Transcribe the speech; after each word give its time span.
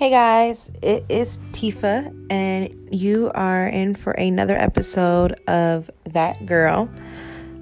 Hey 0.00 0.08
guys, 0.08 0.70
it 0.82 1.04
is 1.10 1.38
Tifa, 1.52 2.10
and 2.30 2.74
you 2.90 3.30
are 3.34 3.66
in 3.66 3.94
for 3.94 4.12
another 4.12 4.56
episode 4.56 5.38
of 5.46 5.90
That 6.04 6.46
Girl. 6.46 6.88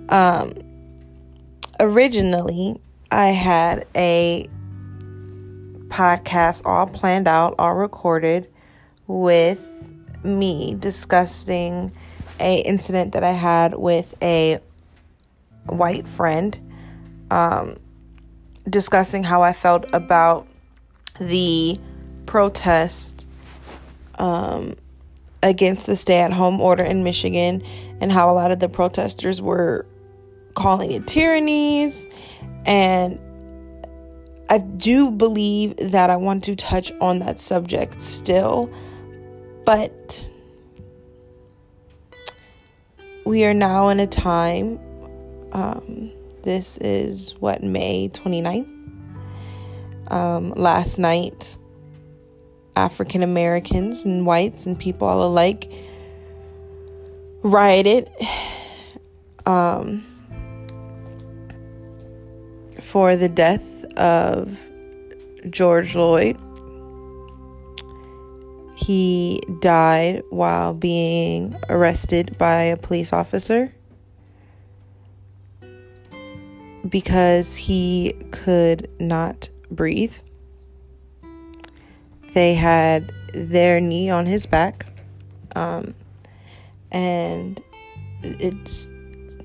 Um, 0.09 0.53
originally, 1.81 2.81
I 3.11 3.31
had 3.31 3.89
a 3.97 4.47
podcast 5.89 6.63
all 6.65 6.87
planned 6.87 7.27
out, 7.27 7.57
all 7.59 7.75
recorded, 7.75 8.49
with 9.09 9.59
me 10.23 10.77
discussing 10.79 11.91
a 12.39 12.59
incident 12.61 13.15
that 13.15 13.25
I 13.25 13.33
had 13.33 13.75
with 13.75 14.15
a 14.23 14.61
white 15.67 16.07
friend, 16.07 16.57
um, 17.33 17.79
discussing 18.71 19.25
how 19.25 19.43
I 19.43 19.53
felt 19.53 19.93
about 19.93 20.47
the 21.19 21.77
protest 22.29 23.27
um, 24.19 24.75
against 25.43 25.87
the 25.87 25.97
stay 25.97 26.21
at 26.21 26.31
home 26.31 26.61
order 26.61 26.85
in 26.85 27.03
Michigan 27.03 27.63
and 28.01 28.13
how 28.13 28.31
a 28.31 28.35
lot 28.35 28.53
of 28.53 28.61
the 28.61 28.69
protesters 28.69 29.41
were 29.41 29.87
calling 30.55 30.93
it 30.93 31.07
tyrannies. 31.07 32.07
And 32.67 33.19
I 34.51 34.59
do 34.59 35.11
believe 35.11 35.75
that 35.79 36.11
I 36.11 36.17
want 36.17 36.45
to 36.45 36.55
touch 36.55 36.93
on 37.01 37.19
that 37.21 37.41
subject 37.41 38.03
still, 38.03 38.71
but 39.65 40.31
we 43.25 43.45
are 43.47 43.55
now 43.55 43.89
in 43.89 44.01
a 44.01 44.07
time. 44.07 44.79
Um, 45.53 46.11
this 46.43 46.77
is 46.79 47.35
what, 47.41 47.63
May 47.63 48.11
29th? 48.11 48.75
Um, 50.11 50.51
last 50.53 50.99
night, 50.99 51.57
African 52.79 53.23
Americans 53.25 54.05
and 54.05 54.25
whites 54.25 54.65
and 54.67 54.79
people 54.79 55.09
all 55.09 55.23
alike 55.23 55.71
rioted 57.43 58.09
um, 59.47 60.05
for 62.81 63.17
the 63.17 63.29
death 63.29 63.85
of 63.97 64.59
George 65.51 65.93
Floyd. 65.93 66.39
He 68.77 69.41
died 69.61 70.23
while 70.31 70.73
being 70.73 71.57
arrested 71.69 72.39
by 72.39 72.63
a 72.63 72.77
police 72.77 73.13
officer 73.13 73.75
because 76.89 77.57
he 77.57 78.15
could 78.31 78.89
not 79.01 79.49
breathe. 79.71 80.15
They 82.39 82.55
had 82.55 83.13
their 83.35 83.81
knee 83.81 84.11
on 84.11 84.25
his 84.25 84.47
back, 84.47 84.87
um, 85.57 85.93
and 86.93 87.61
it 88.23 88.69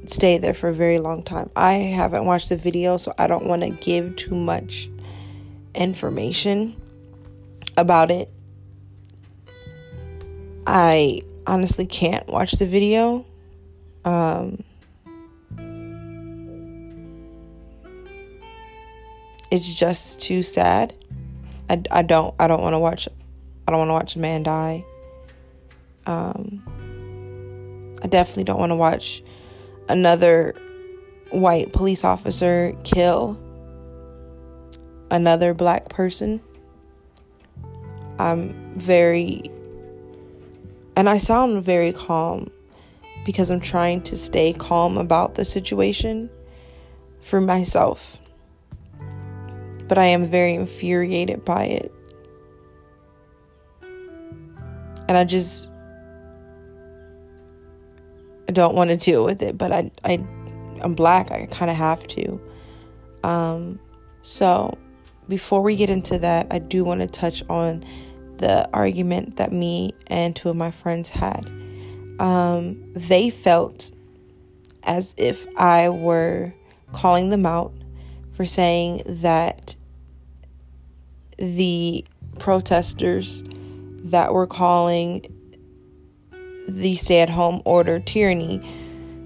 stayed 0.06 0.44
there 0.44 0.54
for 0.54 0.70
a 0.70 0.74
very 0.76 1.00
long 1.00 1.24
time. 1.24 1.50
I 1.56 1.74
haven't 1.74 2.26
watched 2.26 2.50
the 2.50 2.56
video, 2.56 2.98
so 2.98 3.12
I 3.18 3.26
don't 3.26 3.48
want 3.48 3.64
to 3.64 3.72
give 3.72 4.16
too 4.16 4.36
much 4.36 4.92
information 5.74 6.80
about 7.78 8.12
it. 8.12 8.30
I 10.68 11.24
honestly 11.48 11.88
can't 11.88 12.28
watch 12.28 12.52
the 12.52 12.68
video. 12.68 13.26
Um, 14.06 14.64
it's 19.50 19.74
just 19.74 20.22
too 20.22 20.44
sad. 20.44 20.94
I, 21.70 21.82
I 21.92 22.02
don't 22.02 22.34
I 22.40 22.48
don't 22.48 22.62
want 22.62 22.74
to 22.74 22.80
watch 22.80 23.08
I 23.68 23.72
don't 23.72 23.80
want 23.80 23.90
to 23.90 23.94
watch 23.94 24.16
a 24.16 24.20
man 24.20 24.44
die. 24.44 24.86
Um, 26.06 26.62
I 28.04 28.08
definitely 28.08 28.44
don't 28.44 28.60
want 28.60 28.72
to 28.72 28.76
watch 28.76 29.24
another 29.88 30.56
white 31.30 31.72
police 31.74 32.04
officer 32.04 32.76
kill 32.84 33.40
another 35.10 35.54
black 35.54 35.90
person. 35.90 36.42
I'm 38.20 38.78
very 38.78 39.50
and 40.96 41.10
I 41.10 41.18
sound 41.18 41.64
very 41.64 41.94
calm 41.94 42.52
because 43.26 43.50
I'm 43.50 43.62
trying 43.62 44.02
to 44.04 44.18
stay 44.18 44.54
calm 44.54 44.98
about 44.98 45.36
the 45.36 45.46
situation 45.46 46.30
for 47.22 47.40
myself 47.40 48.20
but 49.94 50.00
I 50.00 50.06
am 50.06 50.26
very 50.26 50.56
infuriated 50.56 51.46
by 51.46 51.66
it. 51.66 51.94
And 55.08 55.16
I 55.16 55.24
just 55.24 55.70
I 58.50 58.54
don't 58.54 58.74
want 58.74 58.90
to 58.90 58.98
deal 58.98 59.24
with 59.24 59.44
it, 59.44 59.56
but 59.56 59.72
I 59.72 59.92
I 60.04 60.14
I'm 60.82 60.96
black. 60.96 61.30
I 61.30 61.46
kind 61.46 61.70
of 61.70 61.78
have 61.78 62.08
to. 62.08 62.42
Um 63.24 63.80
so 64.24 64.76
before 65.30 65.62
we 65.62 65.76
get 65.76 65.92
into 65.92 66.18
that, 66.18 66.48
I 66.50 66.58
do 66.58 66.84
want 66.84 67.02
to 67.02 67.08
touch 67.08 67.44
on 67.48 67.86
the 68.38 68.68
argument 68.74 69.38
that 69.38 69.52
me 69.52 69.94
and 70.08 70.36
two 70.36 70.50
of 70.50 70.56
my 70.56 70.72
friends 70.72 71.12
had. 71.12 71.46
Um, 72.20 72.84
they 72.96 73.30
felt 73.30 73.92
as 74.82 75.14
if 75.18 75.46
I 75.56 75.90
were 75.90 76.52
calling 76.94 77.30
them 77.30 77.46
out 77.46 77.74
for 78.32 78.44
saying 78.44 79.04
that 79.06 79.76
the 81.38 82.06
protesters 82.40 83.44
that 84.06 84.34
were 84.34 84.48
calling 84.48 85.26
the 86.68 86.96
stay 86.96 87.22
at 87.22 87.30
home 87.30 87.62
order 87.66 88.00
tyranny, 88.00 88.62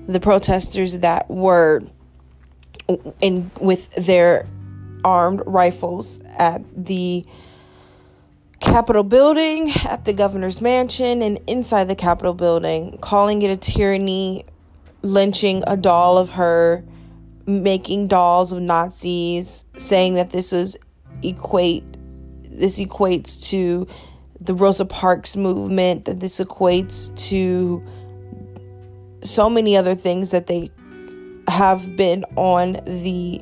the 0.07 0.19
protesters 0.19 0.99
that 0.99 1.29
were 1.29 1.81
in 3.21 3.51
with 3.59 3.89
their 3.95 4.47
armed 5.03 5.41
rifles 5.45 6.19
at 6.37 6.61
the 6.75 7.25
Capitol 8.59 9.03
building, 9.03 9.71
at 9.85 10.05
the 10.05 10.13
governor's 10.13 10.61
mansion, 10.61 11.21
and 11.21 11.39
inside 11.45 11.87
the 11.87 11.95
Capitol 11.95 12.33
building, 12.33 12.97
calling 13.01 13.41
it 13.43 13.51
a 13.51 13.57
tyranny, 13.57 14.45
lynching 15.03 15.63
a 15.67 15.77
doll 15.77 16.17
of 16.17 16.31
her, 16.31 16.83
making 17.45 18.07
dolls 18.07 18.51
of 18.51 18.59
Nazis, 18.59 19.63
saying 19.77 20.15
that 20.15 20.31
this 20.31 20.51
was 20.51 20.75
equate 21.21 21.96
this 22.57 22.79
equates 22.79 23.41
to 23.49 23.87
the 24.39 24.53
Rosa 24.53 24.85
Parks 24.85 25.35
movement, 25.35 26.05
that 26.05 26.19
this 26.19 26.39
equates 26.39 27.15
to 27.27 27.83
so 29.23 29.49
many 29.49 29.75
other 29.75 29.95
things 29.95 30.31
that 30.31 30.47
they 30.47 30.71
have 31.47 31.95
been 31.95 32.23
on 32.35 32.73
the 32.85 33.41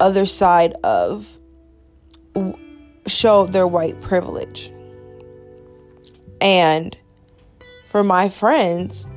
other 0.00 0.26
side 0.26 0.72
of 0.84 1.38
show 3.06 3.46
their 3.46 3.66
white 3.66 4.00
privilege. 4.00 4.72
And 6.40 6.96
for 7.88 8.04
my 8.04 8.28
friends, 8.28 9.08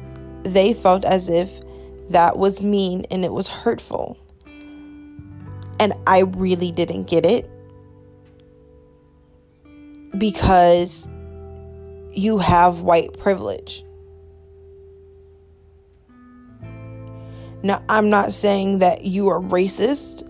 they 0.44 0.74
felt 0.74 1.04
as 1.04 1.28
if 1.28 1.50
that 2.10 2.38
was 2.38 2.62
mean 2.62 3.06
and 3.12 3.26
it 3.26 3.34
was 3.34 3.50
hurtful. 3.50 4.18
And 5.80 5.94
I 6.08 6.20
really 6.20 6.72
didn't 6.72 7.06
get 7.06 7.26
it 7.26 7.50
because 10.18 11.08
you 12.12 12.40
have 12.40 12.82
white 12.82 13.18
privilege. 13.20 13.84
Now, 17.62 17.84
I'm 17.90 18.10
not 18.10 18.32
saying 18.32 18.80
that 18.80 19.04
you 19.04 19.28
are 19.30 19.40
racist. 19.40 20.26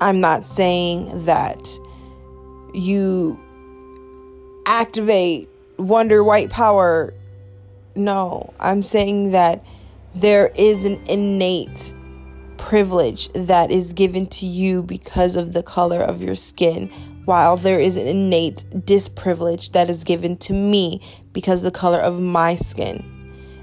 I'm 0.00 0.20
not 0.20 0.44
saying 0.44 1.24
that 1.24 1.66
you 2.74 3.40
activate 4.66 5.48
wonder 5.78 6.22
white 6.22 6.50
power. 6.50 7.14
No, 7.96 8.52
I'm 8.60 8.82
saying 8.82 9.32
that 9.32 9.64
there 10.14 10.52
is 10.54 10.84
an 10.84 11.00
innate 11.08 11.94
privilege 12.58 13.30
that 13.32 13.70
is 13.70 13.92
given 13.92 14.26
to 14.26 14.46
you 14.46 14.82
because 14.82 15.36
of 15.36 15.52
the 15.52 15.62
color 15.62 16.00
of 16.00 16.22
your 16.22 16.36
skin, 16.36 16.90
while 17.28 17.58
there 17.58 17.78
is 17.78 17.98
an 17.98 18.06
innate 18.06 18.64
disprivilege 18.86 19.72
that 19.72 19.90
is 19.90 20.02
given 20.02 20.34
to 20.34 20.54
me 20.54 20.98
because 21.34 21.60
the 21.60 21.70
color 21.70 22.00
of 22.00 22.18
my 22.18 22.56
skin. 22.56 23.04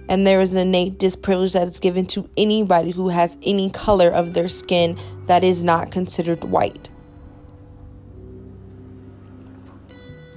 And 0.08 0.28
there 0.28 0.40
is 0.40 0.54
an 0.54 0.60
innate 0.60 1.00
disprivilege 1.00 1.54
that 1.54 1.68
is 1.68 1.80
given 1.80 2.06
to 2.08 2.30
anybody 2.38 2.92
who 2.92 3.10
has 3.10 3.36
any 3.42 3.72
color 3.72 4.10
of 4.10 4.36
their 4.36 4.48
skin 4.48 5.00
that 5.26 5.44
is 5.44 5.64
not 5.64 5.90
considered 5.90 6.44
white. 6.44 6.92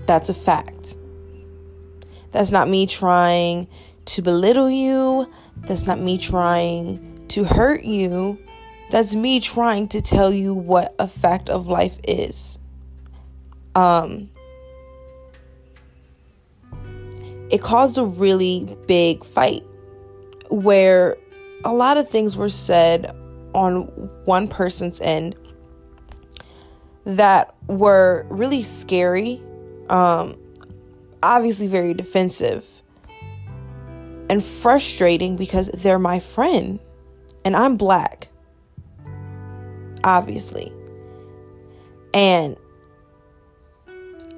That's 0.07 0.31
a 0.31 0.35
fact. 0.35 0.97
That's 2.33 2.51
not 2.51 2.67
me 2.67 2.87
trying 2.87 3.69
to 4.07 4.23
belittle 4.23 4.71
you. 4.71 5.31
That's 5.55 5.85
not 5.85 6.01
me 6.01 6.17
trying 6.17 7.27
to 7.29 7.45
hurt 7.45 7.85
you. 7.85 8.39
That's 8.91 9.15
me 9.15 9.39
trying 9.39 9.89
to 9.89 10.01
tell 10.01 10.33
you 10.33 10.55
what 10.55 10.95
a 10.99 11.07
fact 11.07 11.51
of 11.51 11.67
life 11.67 11.99
is. 12.09 12.57
Um, 13.79 14.29
it 17.49 17.63
caused 17.63 17.97
a 17.97 18.05
really 18.05 18.77
big 18.89 19.25
fight 19.25 19.63
where 20.51 21.17
a 21.65 21.73
lot 21.73 21.97
of 21.97 22.09
things 22.11 22.37
were 22.37 22.49
said 22.49 23.15
on 23.55 23.83
one 24.25 24.49
person's 24.49 25.01
end 25.01 25.37
that 27.05 27.55
were 27.69 28.27
really 28.31 28.63
scary, 28.63 29.41
um, 29.91 30.37
obviously 31.23 31.69
very 31.69 31.95
defensive, 31.95 32.67
and 34.29 34.45
frustrating 34.45 35.37
because 35.37 35.69
they're 35.69 36.01
my 36.01 36.19
friend 36.19 36.81
and 37.45 37.55
I'm 37.55 37.77
black, 37.77 38.27
obviously. 40.03 40.73
And 42.13 42.57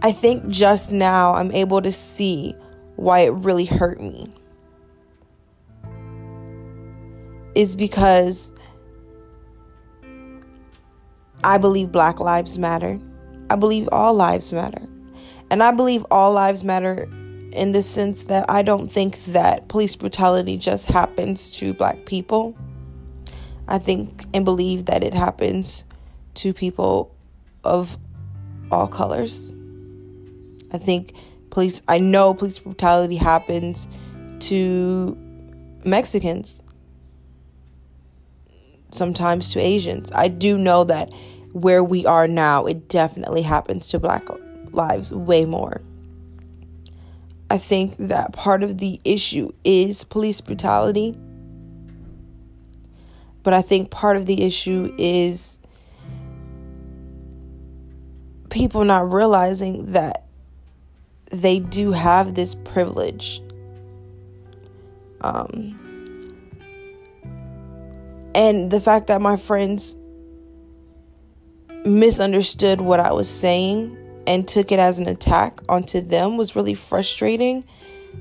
I 0.02 0.12
think 0.12 0.48
just 0.48 0.92
now 0.92 1.34
I'm 1.34 1.52
able 1.52 1.82
to 1.82 1.92
see 1.92 2.54
why 2.96 3.20
it 3.20 3.30
really 3.30 3.66
hurt 3.66 4.00
me. 4.00 4.32
Is 7.54 7.76
because 7.76 8.52
I 11.44 11.58
believe 11.58 11.92
Black 11.92 12.20
Lives 12.20 12.58
Matter. 12.58 12.98
I 13.50 13.56
believe 13.56 13.88
all 13.90 14.14
lives 14.14 14.52
matter. 14.52 14.86
And 15.50 15.62
I 15.62 15.72
believe 15.72 16.06
all 16.10 16.32
lives 16.32 16.62
matter 16.62 17.08
in 17.52 17.72
the 17.72 17.82
sense 17.82 18.24
that 18.24 18.48
I 18.48 18.62
don't 18.62 18.90
think 18.90 19.24
that 19.24 19.66
police 19.68 19.96
brutality 19.96 20.56
just 20.56 20.86
happens 20.86 21.50
to 21.58 21.74
black 21.74 22.04
people. 22.06 22.56
I 23.66 23.78
think 23.78 24.24
and 24.32 24.44
believe 24.44 24.84
that 24.84 25.02
it 25.02 25.14
happens 25.14 25.84
to 26.34 26.52
people 26.54 27.12
of 27.64 27.98
all 28.70 28.86
colors. 28.86 29.52
I 30.72 30.78
think 30.78 31.14
police, 31.50 31.82
I 31.88 31.98
know 31.98 32.34
police 32.34 32.58
brutality 32.58 33.16
happens 33.16 33.86
to 34.40 35.16
Mexicans, 35.84 36.62
sometimes 38.90 39.52
to 39.52 39.60
Asians. 39.60 40.10
I 40.14 40.28
do 40.28 40.56
know 40.56 40.84
that 40.84 41.12
where 41.52 41.82
we 41.82 42.06
are 42.06 42.28
now, 42.28 42.66
it 42.66 42.88
definitely 42.88 43.42
happens 43.42 43.88
to 43.88 43.98
black 43.98 44.28
lives 44.72 45.10
way 45.10 45.44
more. 45.44 45.82
I 47.50 47.58
think 47.58 47.96
that 47.98 48.32
part 48.32 48.62
of 48.62 48.78
the 48.78 49.00
issue 49.04 49.50
is 49.64 50.04
police 50.04 50.40
brutality. 50.40 51.18
But 53.42 53.54
I 53.54 53.62
think 53.62 53.90
part 53.90 54.16
of 54.16 54.26
the 54.26 54.44
issue 54.44 54.94
is 54.98 55.58
people 58.50 58.84
not 58.84 59.12
realizing 59.12 59.92
that 59.92 60.26
they 61.30 61.58
do 61.58 61.92
have 61.92 62.34
this 62.34 62.54
privilege. 62.54 63.42
Um, 65.22 65.76
and 68.34 68.70
the 68.70 68.80
fact 68.80 69.06
that 69.08 69.20
my 69.20 69.36
friends 69.36 69.96
misunderstood 71.84 72.80
what 72.80 73.00
I 73.00 73.12
was 73.12 73.28
saying 73.28 73.96
and 74.26 74.46
took 74.46 74.70
it 74.70 74.78
as 74.78 74.98
an 74.98 75.08
attack 75.08 75.60
onto 75.68 76.00
them 76.00 76.36
was 76.36 76.54
really 76.54 76.74
frustrating 76.74 77.64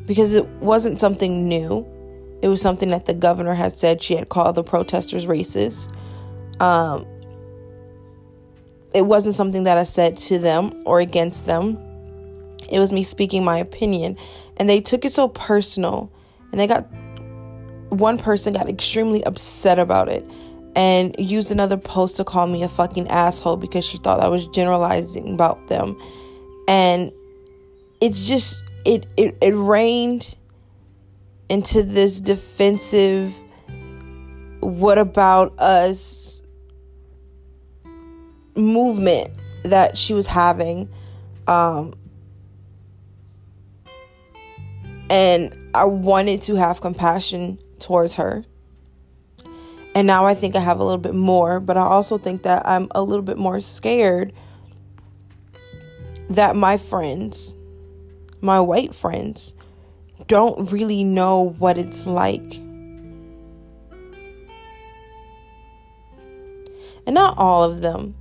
because 0.06 0.33
it 0.33 0.47
wasn't 0.59 1.00
something 1.00 1.47
new. 1.47 1.85
It 2.41 2.47
was 2.47 2.61
something 2.61 2.89
that 2.89 3.06
the 3.06 3.13
governor 3.13 3.53
had 3.53 3.73
said 3.73 4.01
she 4.01 4.15
had 4.15 4.29
called 4.29 4.56
the 4.56 4.63
protesters 4.63 5.25
racist. 5.25 5.94
Um, 6.61 7.06
it 8.94 9.06
wasn't 9.06 9.35
something 9.35 9.65
that 9.65 9.77
I 9.77 9.83
said 9.83 10.17
to 10.17 10.39
them 10.39 10.81
or 10.85 11.00
against 11.00 11.45
them. 11.45 11.77
It 12.67 12.79
was 12.79 12.91
me 12.91 13.03
speaking 13.03 13.44
my 13.44 13.57
opinion. 13.57 14.17
And 14.57 14.69
they 14.69 14.81
took 14.81 15.06
it 15.06 15.11
so 15.11 15.27
personal. 15.27 16.11
And 16.51 16.59
they 16.59 16.67
got, 16.67 16.88
one 17.89 18.17
person 18.17 18.53
got 18.53 18.67
extremely 18.67 19.23
upset 19.23 19.79
about 19.79 20.09
it 20.09 20.25
and 20.75 21.15
used 21.17 21.51
another 21.51 21.77
post 21.77 22.17
to 22.17 22.23
call 22.23 22.47
me 22.47 22.63
a 22.63 22.69
fucking 22.69 23.07
asshole 23.07 23.57
because 23.57 23.85
she 23.85 23.97
thought 23.97 24.19
I 24.19 24.27
was 24.27 24.45
generalizing 24.47 25.33
about 25.33 25.67
them. 25.67 26.00
And 26.67 27.11
it's 28.01 28.27
just, 28.27 28.61
it, 28.85 29.06
it, 29.17 29.38
it 29.41 29.53
rained 29.56 30.35
into 31.50 31.81
this 31.81 32.21
defensive, 32.21 33.33
what 34.59 34.97
about 34.97 35.57
us 35.59 36.29
movement 38.56 39.31
that 39.63 39.97
she 39.97 40.13
was 40.13 40.27
having. 40.27 40.89
Um, 41.47 41.94
and 45.09 45.56
I 45.73 45.85
wanted 45.85 46.41
to 46.44 46.56
have 46.56 46.81
compassion 46.81 47.59
towards 47.79 48.15
her. 48.15 48.45
And 49.95 50.06
now 50.06 50.25
I 50.25 50.35
think 50.35 50.56
I 50.56 50.59
have 50.59 50.79
a 50.79 50.83
little 50.83 51.00
bit 51.00 51.15
more, 51.15 51.59
but 51.59 51.75
I 51.75 51.81
also 51.81 52.17
think 52.17 52.44
that 52.44 52.65
I'm 52.67 52.88
a 52.91 53.01
little 53.01 53.23
bit 53.23 53.38
more 53.38 53.59
scared 53.59 54.33
that 56.29 56.56
my 56.56 56.77
friends, 56.77 57.56
my 58.39 58.59
white 58.59 58.94
friends, 58.94 59.56
don't 60.27 60.71
really 60.71 61.03
know 61.03 61.56
what 61.57 61.77
it's 61.77 62.06
like. 62.06 62.57
And 67.06 67.15
not 67.15 67.35
all 67.39 67.63
of 67.63 67.81
them. 67.81 68.13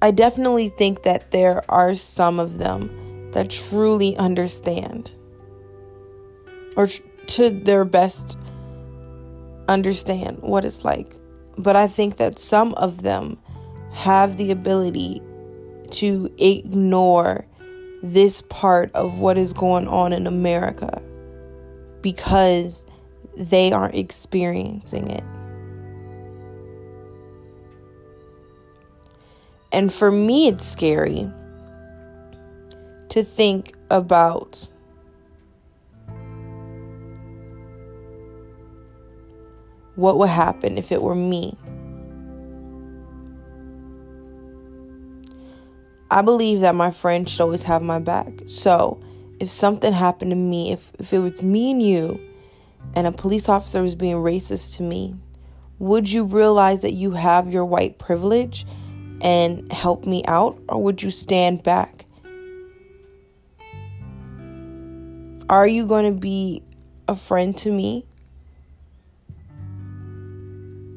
I 0.00 0.12
definitely 0.12 0.68
think 0.68 1.02
that 1.02 1.32
there 1.32 1.64
are 1.68 1.96
some 1.96 2.38
of 2.38 2.58
them 2.58 3.03
that 3.34 3.50
truly 3.50 4.16
understand 4.16 5.10
or 6.76 6.88
to 7.26 7.50
their 7.50 7.84
best 7.84 8.38
understand 9.68 10.38
what 10.40 10.64
it's 10.64 10.84
like. 10.84 11.16
But 11.58 11.76
I 11.76 11.88
think 11.88 12.16
that 12.16 12.38
some 12.38 12.74
of 12.74 13.02
them 13.02 13.38
have 13.92 14.36
the 14.36 14.50
ability 14.50 15.20
to 15.90 16.32
ignore 16.38 17.46
this 18.02 18.40
part 18.42 18.92
of 18.94 19.18
what 19.18 19.36
is 19.36 19.52
going 19.52 19.88
on 19.88 20.12
in 20.12 20.26
America 20.26 21.02
because 22.02 22.84
they 23.36 23.72
aren't 23.72 23.94
experiencing 23.94 25.10
it. 25.10 25.24
And 29.72 29.92
for 29.92 30.12
me, 30.12 30.46
it's 30.46 30.64
scary 30.64 31.28
to 33.14 33.22
think 33.22 33.76
about 33.90 34.68
what 39.94 40.18
would 40.18 40.30
happen 40.30 40.76
if 40.76 40.90
it 40.90 41.00
were 41.00 41.14
me. 41.14 41.56
I 46.10 46.22
believe 46.22 46.58
that 46.62 46.74
my 46.74 46.90
friend 46.90 47.28
should 47.28 47.40
always 47.40 47.62
have 47.62 47.82
my 47.82 48.00
back. 48.00 48.32
So, 48.46 49.00
if 49.38 49.48
something 49.48 49.92
happened 49.92 50.32
to 50.32 50.36
me, 50.36 50.72
if, 50.72 50.90
if 50.98 51.12
it 51.12 51.20
was 51.20 51.40
me 51.40 51.70
and 51.70 51.80
you, 51.80 52.20
and 52.96 53.06
a 53.06 53.12
police 53.12 53.48
officer 53.48 53.80
was 53.80 53.94
being 53.94 54.16
racist 54.16 54.76
to 54.78 54.82
me, 54.82 55.14
would 55.78 56.10
you 56.10 56.24
realize 56.24 56.80
that 56.80 56.94
you 56.94 57.12
have 57.12 57.52
your 57.52 57.64
white 57.64 57.96
privilege 57.96 58.66
and 59.20 59.70
help 59.70 60.04
me 60.04 60.24
out, 60.26 60.60
or 60.68 60.82
would 60.82 61.00
you 61.00 61.12
stand 61.12 61.62
back? 61.62 62.03
Are 65.48 65.66
you 65.66 65.86
going 65.86 66.12
to 66.12 66.18
be 66.18 66.62
a 67.08 67.16
friend 67.16 67.56
to 67.58 67.70
me 67.70 68.06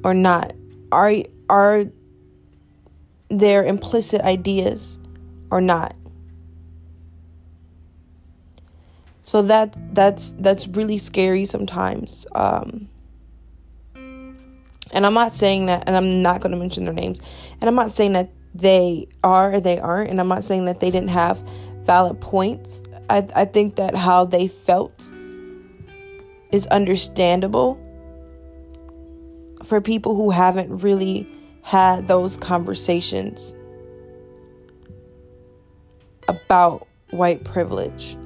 or 0.03 0.13
not? 0.13 0.53
Are 0.91 1.13
are 1.49 1.85
there 3.29 3.65
implicit 3.65 4.21
ideas 4.21 4.99
or 5.51 5.59
not? 5.61 5.95
So 9.21 9.41
that 9.41 9.75
that's 9.93 10.31
that's 10.39 10.69
really 10.69 10.97
scary 10.97 11.43
sometimes. 11.43 12.25
Um, 12.33 12.87
and 13.95 15.05
I'm 15.05 15.13
not 15.13 15.33
saying 15.33 15.65
that, 15.65 15.83
and 15.85 15.97
I'm 15.97 16.21
not 16.21 16.39
going 16.39 16.51
to 16.53 16.57
mention 16.57 16.85
their 16.85 16.93
names. 16.93 17.19
And 17.59 17.67
I'm 17.67 17.75
not 17.75 17.91
saying 17.91 18.13
that 18.13 18.29
they 18.55 19.09
are 19.25 19.55
or 19.55 19.59
they 19.59 19.79
aren't, 19.79 20.09
and 20.09 20.21
I'm 20.21 20.29
not 20.29 20.45
saying 20.45 20.63
that 20.65 20.79
they 20.79 20.89
didn't 20.89 21.09
have 21.09 21.43
valid 21.81 22.21
points. 22.21 22.81
I 23.09 23.27
I 23.35 23.45
think 23.45 23.75
that 23.75 23.95
how 23.95 24.25
they 24.25 24.47
felt 24.47 25.11
is 26.51 26.67
understandable 26.67 27.79
for 29.63 29.81
people 29.81 30.15
who 30.15 30.29
haven't 30.29 30.81
really 30.81 31.27
had 31.61 32.07
those 32.07 32.37
conversations 32.37 33.53
about 36.27 36.87
white 37.11 37.43
privilege. 37.43 38.17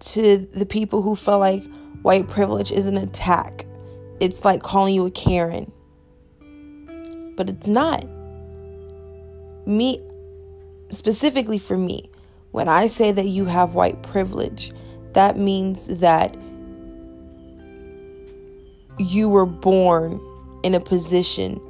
To 0.00 0.36
the 0.38 0.66
people 0.66 1.02
who 1.02 1.16
feel 1.16 1.38
like 1.38 1.64
white 2.02 2.28
privilege 2.28 2.70
is 2.72 2.86
an 2.86 2.96
attack, 2.96 3.66
it's 4.20 4.44
like 4.44 4.62
calling 4.62 4.94
you 4.94 5.06
a 5.06 5.10
Karen. 5.10 5.72
But 7.36 7.50
it's 7.50 7.68
not. 7.68 8.04
me, 9.66 10.00
specifically 10.94 11.58
for 11.58 11.76
me, 11.76 12.10
when 12.52 12.68
I 12.68 12.86
say 12.86 13.12
that 13.12 13.26
you 13.26 13.46
have 13.46 13.74
white 13.74 14.02
privilege, 14.02 14.72
that 15.12 15.36
means 15.36 15.86
that 15.86 16.36
you 18.98 19.28
were 19.28 19.46
born 19.46 20.20
in 20.62 20.74
a 20.74 20.80
position 20.80 21.60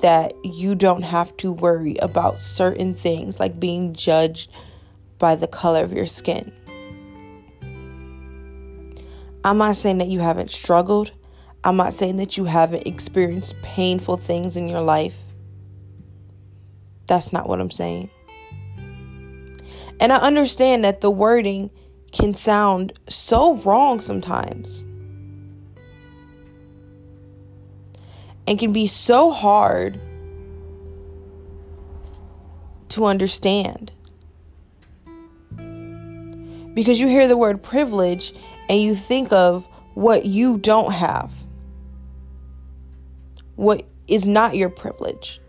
that 0.00 0.34
you 0.44 0.74
don't 0.74 1.02
have 1.02 1.36
to 1.38 1.52
worry 1.52 1.96
about 2.02 2.40
certain 2.40 2.94
things 2.94 3.38
like 3.38 3.60
being 3.60 3.94
judged 3.94 4.50
by 5.18 5.36
the 5.36 5.46
color 5.46 5.84
of 5.84 5.92
your 5.92 6.06
skin. 6.06 6.52
I'm 9.44 9.58
not 9.58 9.76
saying 9.76 9.98
that 9.98 10.08
you 10.08 10.20
haven't 10.20 10.50
struggled. 10.50 11.12
I'm 11.64 11.76
not 11.76 11.94
saying 11.94 12.16
that 12.16 12.36
you 12.36 12.44
haven't 12.44 12.86
experienced 12.86 13.60
painful 13.62 14.16
things 14.16 14.56
in 14.56 14.68
your 14.68 14.82
life. 14.82 15.18
That's 17.06 17.32
not 17.32 17.48
what 17.48 17.60
I'm 17.60 17.70
saying. 17.70 18.10
And 20.02 20.12
I 20.12 20.16
understand 20.16 20.84
that 20.84 21.00
the 21.00 21.12
wording 21.12 21.70
can 22.10 22.34
sound 22.34 22.92
so 23.08 23.54
wrong 23.58 24.00
sometimes. 24.00 24.82
And 28.48 28.58
can 28.58 28.72
be 28.72 28.88
so 28.88 29.30
hard 29.30 30.00
to 32.88 33.04
understand. 33.04 33.92
Because 36.74 36.98
you 36.98 37.06
hear 37.06 37.28
the 37.28 37.36
word 37.36 37.62
privilege 37.62 38.34
and 38.68 38.80
you 38.80 38.96
think 38.96 39.32
of 39.32 39.68
what 39.94 40.26
you 40.26 40.58
don't 40.58 40.94
have, 40.94 41.30
what 43.54 43.86
is 44.08 44.26
not 44.26 44.56
your 44.56 44.68
privilege, 44.68 45.40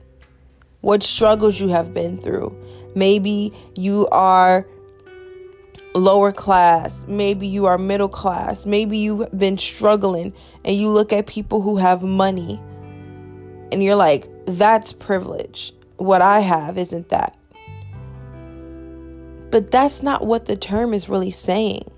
what 0.82 1.02
struggles 1.02 1.60
you 1.60 1.70
have 1.70 1.92
been 1.92 2.20
through. 2.22 2.56
Maybe 2.96 3.54
you 3.76 4.08
are 4.08 4.68
lower 5.96 6.32
class, 6.32 7.06
maybe 7.08 7.48
you 7.48 7.66
are 7.66 7.78
middle 7.78 8.10
class, 8.10 8.66
maybe 8.66 8.98
you've 8.98 9.38
been 9.38 9.58
struggling 9.58 10.34
and 10.66 10.76
you 10.76 10.90
look 10.90 11.14
at 11.14 11.28
people 11.28 11.62
who 11.62 11.78
have 11.78 12.02
money 12.02 12.60
and 13.72 13.84
you're 13.84 13.96
like, 13.96 14.30
that's 14.46 14.94
privilege. 14.94 15.74
What 15.98 16.22
I 16.22 16.42
have 16.42 16.78
isn't 16.78 17.10
that. 17.10 17.38
But 19.52 19.72
that's 19.72 20.02
not 20.02 20.26
what 20.26 20.46
the 20.46 20.56
term 20.56 20.94
is 20.94 21.10
really 21.10 21.32
saying. 21.32 21.90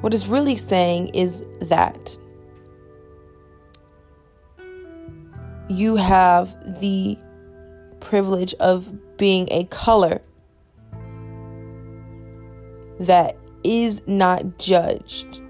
What 0.00 0.14
it's 0.14 0.26
really 0.26 0.56
saying 0.56 1.08
is 1.08 1.42
that 1.60 2.18
you 5.68 5.96
have 5.96 6.80
the 6.80 7.18
privilege 8.00 8.54
of 8.54 8.88
being 9.18 9.48
a 9.50 9.64
color 9.64 10.22
that 13.00 13.36
is 13.62 14.00
not 14.06 14.58
judged 14.58 15.40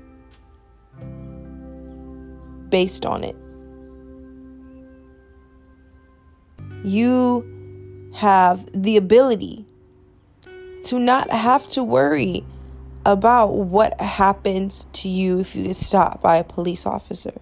based 2.68 3.06
on 3.06 3.24
it. 3.24 3.36
You 6.84 8.10
have 8.14 8.66
the 8.72 8.96
ability 8.96 9.64
to 10.84 10.98
not 10.98 11.30
have 11.30 11.68
to 11.68 11.84
worry 11.84 12.44
about 13.04 13.54
what 13.54 14.00
happens 14.00 14.86
to 14.92 15.08
you 15.08 15.40
if 15.40 15.56
you 15.56 15.64
get 15.64 15.76
stopped 15.76 16.22
by 16.22 16.36
a 16.36 16.44
police 16.44 16.86
officer. 16.86 17.32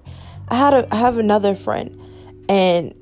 I 0.49 0.57
had 0.57 0.75
a 0.75 0.95
I 0.95 0.97
have 0.97 1.19
another 1.19 1.55
friend 1.55 2.01
and 2.49 2.95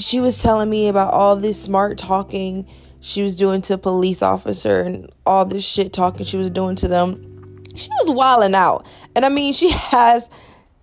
she 0.00 0.20
was 0.20 0.42
telling 0.42 0.70
me 0.70 0.88
about 0.88 1.12
all 1.12 1.36
this 1.36 1.60
smart 1.60 1.98
talking 1.98 2.66
she 3.00 3.22
was 3.22 3.34
doing 3.34 3.62
to 3.62 3.74
a 3.74 3.78
police 3.78 4.22
officer 4.22 4.82
and 4.82 5.10
all 5.24 5.44
this 5.44 5.64
shit 5.64 5.92
talking 5.92 6.26
she 6.26 6.36
was 6.36 6.50
doing 6.50 6.76
to 6.76 6.88
them. 6.88 7.62
She 7.74 7.88
was 8.00 8.10
wilding 8.10 8.54
out. 8.54 8.86
And 9.14 9.24
I 9.24 9.28
mean, 9.30 9.52
she 9.52 9.70
has 9.70 10.28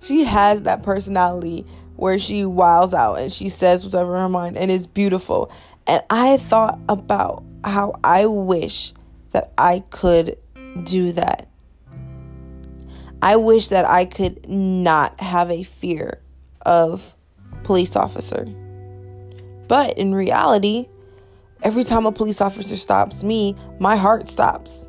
she 0.01 0.23
has 0.23 0.63
that 0.63 0.83
personality 0.83 1.65
where 1.95 2.19
she 2.19 2.45
wiles 2.45 2.93
out 2.93 3.15
and 3.15 3.31
she 3.31 3.49
says 3.49 3.83
whatever 3.83 4.15
in 4.15 4.21
her 4.21 4.29
mind 4.29 4.57
and 4.57 4.71
it's 4.71 4.87
beautiful. 4.87 5.51
And 5.85 6.01
I 6.09 6.37
thought 6.37 6.79
about 6.89 7.43
how 7.63 7.93
I 8.03 8.25
wish 8.25 8.93
that 9.31 9.51
I 9.57 9.83
could 9.89 10.37
do 10.83 11.11
that. 11.13 11.47
I 13.21 13.35
wish 13.35 13.69
that 13.69 13.85
I 13.85 14.05
could 14.05 14.47
not 14.47 15.19
have 15.19 15.49
a 15.49 15.63
fear 15.63 16.21
of 16.65 17.15
police 17.63 17.95
officer. 17.95 18.47
But 19.67 19.97
in 19.97 20.13
reality, 20.13 20.87
every 21.63 21.83
time 21.83 22.05
a 22.05 22.11
police 22.11 22.41
officer 22.41 22.77
stops 22.77 23.23
me, 23.23 23.55
my 23.79 23.95
heart 23.95 24.27
stops. 24.27 24.87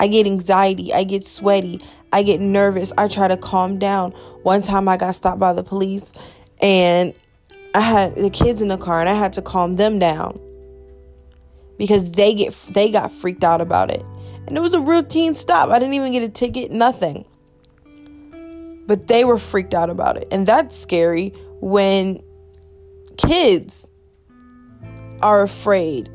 I 0.00 0.06
get 0.06 0.26
anxiety, 0.26 0.94
I 0.94 1.04
get 1.04 1.24
sweaty, 1.24 1.80
I 2.12 2.22
get 2.22 2.40
nervous. 2.40 2.92
I 2.96 3.08
try 3.08 3.28
to 3.28 3.36
calm 3.36 3.78
down. 3.78 4.12
One 4.42 4.62
time 4.62 4.88
I 4.88 4.96
got 4.96 5.14
stopped 5.14 5.40
by 5.40 5.52
the 5.52 5.64
police 5.64 6.12
and 6.62 7.12
I 7.74 7.80
had 7.80 8.14
the 8.14 8.30
kids 8.30 8.62
in 8.62 8.68
the 8.68 8.78
car 8.78 9.00
and 9.00 9.08
I 9.08 9.14
had 9.14 9.32
to 9.34 9.42
calm 9.42 9.76
them 9.76 9.98
down 9.98 10.40
because 11.78 12.10
they 12.12 12.34
get 12.34 12.54
they 12.72 12.90
got 12.90 13.12
freaked 13.12 13.44
out 13.44 13.60
about 13.60 13.90
it. 13.90 14.04
And 14.46 14.56
it 14.56 14.60
was 14.60 14.72
a 14.72 14.80
routine 14.80 15.34
stop. 15.34 15.68
I 15.68 15.78
didn't 15.78 15.94
even 15.94 16.12
get 16.12 16.22
a 16.22 16.28
ticket, 16.28 16.70
nothing. 16.70 17.26
But 18.86 19.06
they 19.06 19.24
were 19.24 19.38
freaked 19.38 19.74
out 19.74 19.90
about 19.90 20.16
it. 20.16 20.28
And 20.30 20.46
that's 20.46 20.76
scary 20.76 21.34
when 21.60 22.22
kids 23.18 23.88
are 25.22 25.42
afraid 25.42 26.08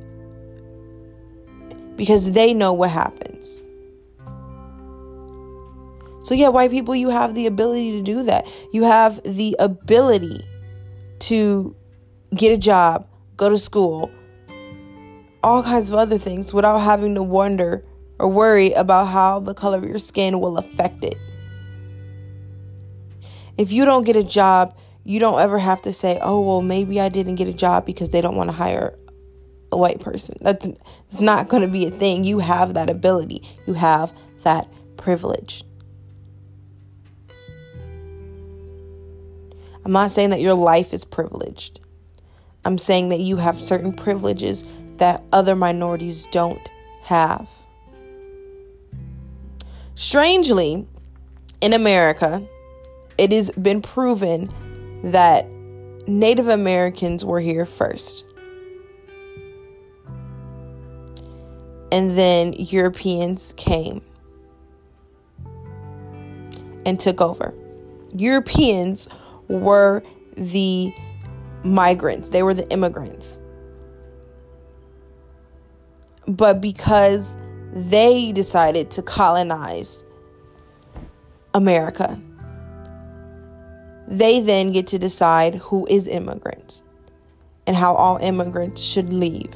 because 1.95 2.31
they 2.31 2.53
know 2.53 2.73
what 2.73 2.89
happens. 2.89 3.63
So, 6.23 6.33
yeah, 6.33 6.47
white 6.47 6.71
people, 6.71 6.95
you 6.95 7.09
have 7.09 7.35
the 7.35 7.45
ability 7.45 7.91
to 7.91 8.01
do 8.01 8.23
that. 8.23 8.47
You 8.71 8.83
have 8.83 9.21
the 9.23 9.55
ability 9.59 10.47
to 11.19 11.75
get 12.33 12.53
a 12.53 12.57
job, 12.57 13.07
go 13.35 13.49
to 13.49 13.57
school, 13.57 14.09
all 15.43 15.61
kinds 15.61 15.89
of 15.89 15.97
other 15.97 16.17
things 16.17 16.53
without 16.53 16.79
having 16.79 17.13
to 17.15 17.23
wonder 17.23 17.85
or 18.19 18.29
worry 18.29 18.71
about 18.71 19.05
how 19.07 19.41
the 19.41 19.53
color 19.53 19.77
of 19.77 19.83
your 19.83 19.99
skin 19.99 20.39
will 20.39 20.57
affect 20.57 21.03
it. 21.03 21.17
If 23.57 23.71
you 23.73 23.83
don't 23.85 24.05
get 24.05 24.15
a 24.15 24.23
job, 24.23 24.77
you 25.03 25.19
don't 25.19 25.39
ever 25.39 25.59
have 25.59 25.81
to 25.83 25.93
say, 25.93 26.17
oh, 26.21 26.41
well, 26.41 26.61
maybe 26.61 26.99
I 26.99 27.09
didn't 27.09 27.35
get 27.35 27.47
a 27.47 27.53
job 27.53 27.85
because 27.85 28.11
they 28.11 28.21
don't 28.21 28.35
want 28.35 28.49
to 28.49 28.55
hire 28.55 28.97
a 29.71 29.77
white 29.77 29.99
person. 29.99 30.37
That's 30.41 30.65
it's 30.65 31.19
not 31.19 31.49
going 31.49 31.63
to 31.63 31.67
be 31.67 31.85
a 31.85 31.91
thing. 31.91 32.23
You 32.23 32.39
have 32.39 32.73
that 32.75 32.89
ability, 32.89 33.43
you 33.67 33.73
have 33.73 34.13
that 34.43 34.67
privilege. 34.97 35.65
I'm 39.85 39.91
not 39.91 40.11
saying 40.11 40.29
that 40.29 40.39
your 40.39 40.53
life 40.53 40.93
is 40.93 41.03
privileged. 41.03 41.81
I'm 42.63 42.77
saying 42.77 43.09
that 43.09 43.19
you 43.19 43.35
have 43.37 43.59
certain 43.59 43.91
privileges 43.91 44.63
that 44.97 45.23
other 45.33 45.55
minorities 45.55 46.25
don't 46.31 46.71
have. 47.01 47.49
Strangely, 49.95 50.87
in 51.59 51.73
America, 51.73 52.47
it 53.17 53.33
has 53.33 53.51
been 53.51 53.81
proven 53.81 54.49
that 55.03 55.47
Native 56.07 56.47
Americans 56.47 57.23
were 57.23 57.39
here 57.39 57.65
first. 57.65 58.25
And 61.91 62.17
then 62.17 62.53
Europeans 62.53 63.53
came 63.55 64.01
and 66.85 66.99
took 66.99 67.21
over. 67.21 67.53
Europeans 68.15 69.07
were 69.47 70.03
the 70.35 70.93
migrants, 71.63 72.29
they 72.29 72.43
were 72.43 72.53
the 72.53 72.67
immigrants. 72.71 73.39
But 76.27 76.61
because 76.61 77.37
they 77.73 78.31
decided 78.31 78.91
to 78.91 79.01
colonize 79.01 80.03
America, 81.53 82.19
they 84.13 84.39
then 84.39 84.71
get 84.71 84.85
to 84.87 84.99
decide 84.99 85.55
who 85.55 85.87
is 85.87 86.05
immigrants 86.05 86.83
and 87.65 87.75
how 87.75 87.95
all 87.95 88.17
immigrants 88.17 88.79
should 88.79 89.11
leave, 89.11 89.55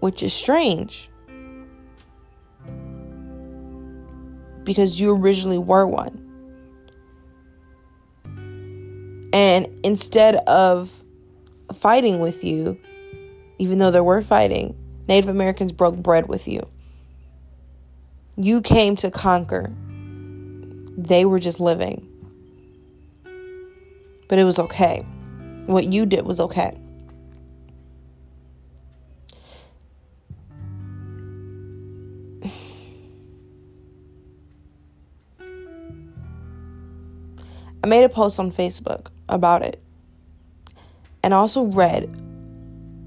which 0.00 0.22
is 0.22 0.34
strange 0.34 1.08
because 4.64 5.00
you 5.00 5.14
originally 5.14 5.56
were 5.56 5.86
one. 5.86 6.20
And 9.32 9.68
instead 9.82 10.36
of 10.46 10.92
fighting 11.72 12.20
with 12.20 12.44
you, 12.44 12.78
even 13.58 13.78
though 13.78 13.90
there 13.90 14.04
were 14.04 14.20
fighting, 14.20 14.76
Native 15.08 15.30
Americans 15.30 15.72
broke 15.72 15.96
bread 15.96 16.28
with 16.28 16.46
you. 16.46 16.60
You 18.36 18.60
came 18.60 18.96
to 18.96 19.10
conquer. 19.10 19.72
They 20.98 21.24
were 21.24 21.38
just 21.40 21.58
living. 21.58 22.10
But 24.28 24.38
it 24.38 24.44
was 24.44 24.58
okay. 24.58 25.04
What 25.66 25.92
you 25.92 26.06
did 26.06 26.24
was 26.24 26.40
okay. 26.40 26.78
I 37.82 37.86
made 37.86 38.04
a 38.04 38.08
post 38.08 38.40
on 38.40 38.50
Facebook 38.50 39.08
about 39.28 39.62
it 39.62 39.82
and 41.22 41.34
also 41.34 41.64
read 41.64 42.04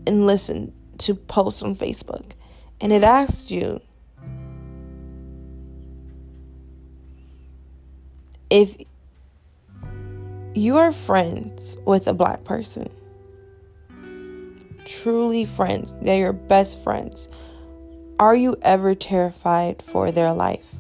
and 0.06 0.28
listened 0.28 0.72
to 1.00 1.16
posts 1.16 1.64
on 1.64 1.76
Facebook. 1.76 2.34
And 2.80 2.94
it 2.94 3.04
asked 3.04 3.50
you 3.50 3.82
if 8.52 8.78
you 10.58 10.78
are 10.78 10.92
friends 10.92 11.78
with 11.86 12.08
a 12.08 12.14
black 12.14 12.44
person, 12.44 12.90
truly 14.86 15.46
friends, 15.46 15.94
they're 16.02 16.18
your 16.18 16.34
best 16.34 16.84
friends, 16.84 17.30
are 18.20 18.36
you 18.36 18.56
ever 18.64 18.96
terrified 18.96 19.84
for 19.84 20.12
their 20.12 20.34
life? 20.34 20.74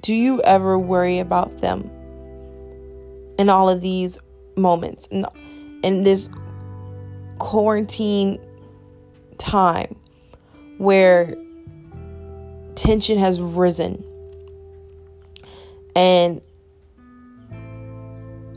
Do 0.00 0.14
you 0.14 0.42
ever 0.42 0.78
worry 0.78 1.20
about 1.20 1.58
them 1.58 1.90
in 3.38 3.48
all 3.48 3.70
of 3.70 3.80
these 3.80 4.18
moments 4.56 5.06
in, 5.06 5.24
in 5.82 6.02
this 6.02 6.28
quarantine 7.38 8.38
time 9.38 9.96
where 10.78 11.34
tension 12.74 13.18
has 13.18 13.40
risen 13.40 14.04
and 15.96 16.40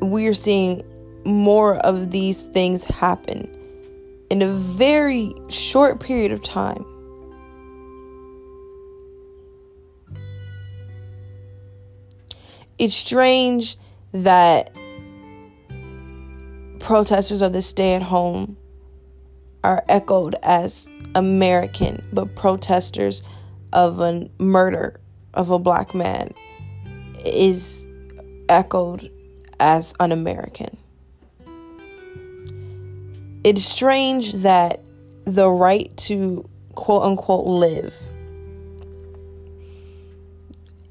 we're 0.01 0.35
seeing 0.35 0.83
more 1.25 1.77
of 1.77 2.11
these 2.11 2.43
things 2.43 2.83
happen 2.83 3.55
in 4.29 4.43
a 4.43 4.47
very 4.47 5.33
short 5.47 5.99
period 5.99 6.31
of 6.31 6.43
time. 6.43 6.85
it's 12.79 12.95
strange 12.95 13.77
that 14.13 14.71
protesters 16.79 17.41
of 17.41 17.51
the 17.51 17.61
stay 17.61 17.93
at 17.93 18.01
home 18.01 18.57
are 19.65 19.83
echoed 19.89 20.35
as 20.41 20.87
American, 21.13 22.01
but 22.13 22.35
protesters 22.35 23.21
of 23.73 23.99
a 23.99 24.29
murder 24.39 24.99
of 25.33 25.51
a 25.51 25.59
black 25.59 25.93
man 25.93 26.31
is 27.25 27.87
echoed 28.47 29.11
as 29.59 29.93
un 29.99 30.11
American. 30.11 30.77
It's 33.43 33.63
strange 33.63 34.33
that 34.33 34.81
the 35.25 35.49
right 35.49 35.95
to 35.97 36.47
quote 36.75 37.03
unquote 37.03 37.45
live 37.45 37.95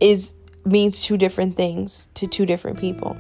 is 0.01 0.35
means 0.65 1.03
two 1.03 1.17
different 1.17 1.57
things 1.57 2.09
to 2.15 2.27
two 2.27 2.47
different 2.47 2.79
people. 2.79 3.17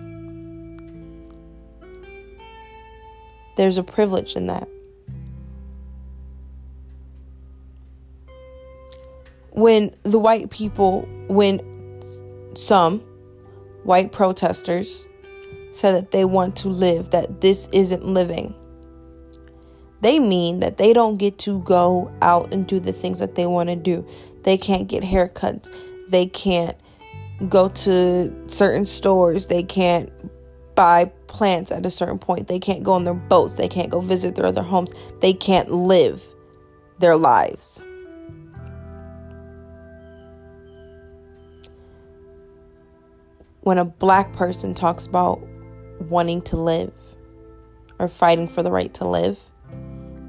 There's 3.57 3.77
a 3.77 3.83
privilege 3.83 4.37
in 4.37 4.47
that. 4.47 4.69
When 9.51 9.95
the 10.05 10.19
white 10.19 10.51
people, 10.51 11.03
when 11.27 11.78
some 12.59 13.01
white 13.85 14.11
protesters 14.11 15.09
said 15.73 15.95
that 15.95 16.11
they 16.11 16.25
want 16.25 16.57
to 16.57 16.69
live, 16.69 17.11
that 17.11 17.41
this 17.41 17.69
isn't 17.73 18.05
living, 18.05 18.55
they 20.01 20.19
mean 20.19 20.61
that 20.61 20.79
they 20.79 20.93
don't 20.93 21.17
get 21.17 21.39
to 21.41 21.61
go 21.61 22.13
out 22.23 22.53
and 22.53 22.67
do 22.67 22.81
the 22.81 22.93
things 22.93 23.19
that 23.19 23.35
they 23.35 23.47
want 23.47 23.69
to 23.69 23.77
do. 23.77 24.07
They 24.43 24.57
can't 24.57 24.89
get 24.89 25.03
haircuts. 25.03 25.75
They 26.09 26.27
can't 26.27 26.77
go 27.49 27.69
to 27.69 28.49
certain 28.49 28.87
stores. 28.87 29.47
They 29.47 29.63
can't 29.63 30.11
buy 30.75 31.07
plants 31.27 31.73
at 31.73 31.85
a 31.85 31.91
certain 31.91 32.19
point. 32.19 32.49
They 32.49 32.59
can't 32.59 32.83
go 32.83 32.93
on 32.93 33.05
their 33.05 33.15
boats. 33.15 33.55
They 33.55 33.69
can't 33.69 33.91
go 33.91 34.01
visit 34.01 34.37
their 34.37 34.47
other 34.47 34.63
homes. 34.63 34.93
They 35.21 35.33
can't 35.33 35.71
live 35.71 36.23
their 36.99 37.17
lives. 37.17 37.83
When 43.69 43.77
a 43.77 43.85
black 43.85 44.33
person 44.33 44.73
talks 44.73 45.05
about 45.05 45.47
wanting 46.09 46.41
to 46.45 46.57
live 46.57 46.95
or 47.99 48.09
fighting 48.09 48.49
for 48.49 48.63
the 48.63 48.71
right 48.71 48.95
to 48.95 49.07
live, 49.07 49.39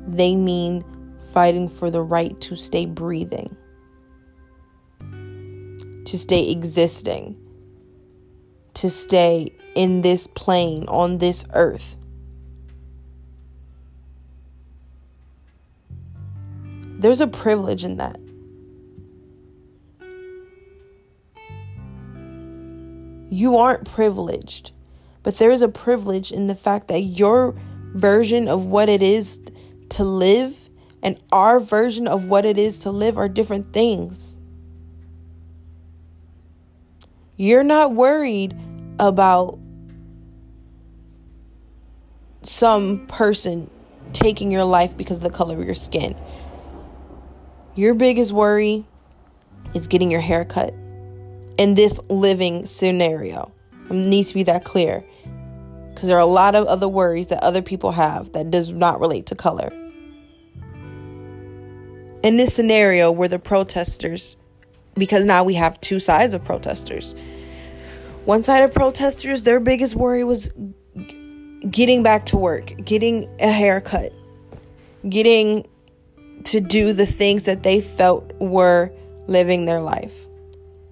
they 0.06 0.36
mean 0.36 0.84
fighting 1.32 1.70
for 1.70 1.90
the 1.90 2.02
right 2.02 2.38
to 2.42 2.58
stay 2.58 2.86
breathing 2.86 3.56
to 5.00 6.18
stay 6.18 6.52
existing, 6.52 7.38
to 8.74 8.90
stay 8.90 9.56
in 9.74 10.02
this 10.02 10.28
plane, 10.28 10.84
on 10.90 11.20
this 11.20 11.46
earth. 11.54 11.98
There's 17.00 17.22
a 17.22 17.28
privilege 17.28 17.86
in 17.86 17.96
that. 17.96 18.20
You 23.30 23.58
aren't 23.58 23.86
privileged, 23.86 24.72
but 25.22 25.38
there's 25.38 25.62
a 25.62 25.70
privilege 25.70 26.32
in 26.32 26.48
the 26.48 26.56
fact 26.56 26.88
that 26.88 27.02
your 27.02 27.56
version 27.94 28.48
of 28.48 28.66
what 28.66 28.90
it 28.90 29.02
is 29.02 29.40
to 29.90 30.04
live 30.04 30.70
and 31.02 31.18
our 31.32 31.60
version 31.60 32.08
of 32.08 32.26
what 32.26 32.46
it 32.46 32.58
is 32.58 32.80
to 32.82 32.92
live 32.92 33.18
are 33.18 33.30
different 33.30 33.72
things. 33.72 34.40
You're 37.38 37.64
not 37.64 37.94
worried 37.94 38.56
about 39.00 39.58
some 42.42 43.08
person 43.08 43.70
taking 44.12 44.52
your 44.52 44.66
life 44.66 44.98
because 44.98 45.18
of 45.18 45.24
the 45.24 45.30
color 45.30 45.58
of 45.58 45.66
your 45.66 45.76
skin. 45.76 46.16
Your 47.76 47.94
biggest 47.94 48.32
worry 48.32 48.86
is 49.74 49.88
getting 49.88 50.12
your 50.12 50.20
hair 50.20 50.44
cut 50.44 50.74
in 51.60 51.76
this 51.76 52.00
living 52.10 52.66
scenario. 52.66 53.52
It 53.90 53.94
needs 53.94 54.30
to 54.30 54.34
be 54.34 54.44
that 54.44 54.64
clear 54.64 55.04
because 55.90 56.08
there 56.08 56.16
are 56.16 56.22
a 56.22 56.26
lot 56.26 56.56
of 56.56 56.66
other 56.68 56.88
worries 56.88 57.28
that 57.28 57.44
other 57.44 57.62
people 57.62 57.92
have 57.92 58.32
that 58.32 58.50
does 58.50 58.72
not 58.72 59.02
relate 59.02 59.26
to 59.26 59.36
color. 59.36 59.70
In 62.24 62.38
this 62.38 62.54
scenario 62.54 63.12
where 63.12 63.28
the 63.28 63.40
protesters 63.40 64.38
because 64.96 65.26
now 65.26 65.44
we 65.44 65.54
have 65.56 65.80
two 65.82 66.00
sides 66.00 66.34
of 66.34 66.44
protesters. 66.46 67.14
One 68.24 68.42
side 68.42 68.64
of 68.64 68.74
protesters, 68.74 69.42
their 69.42 69.60
biggest 69.60 69.96
worry 69.96 70.24
was 70.24 70.52
getting 71.70 72.04
back 72.04 72.26
to 72.28 72.38
work, 72.38 72.74
getting 72.86 73.30
a 73.40 73.52
haircut, 73.52 74.14
getting 75.10 75.68
to 76.46 76.62
do 76.62 76.94
the 76.94 77.06
things 77.06 77.44
that 77.44 77.64
they 77.64 77.82
felt 77.82 78.32
were 78.40 78.92
living 79.28 79.66
their 79.66 79.82
life. 79.82 80.29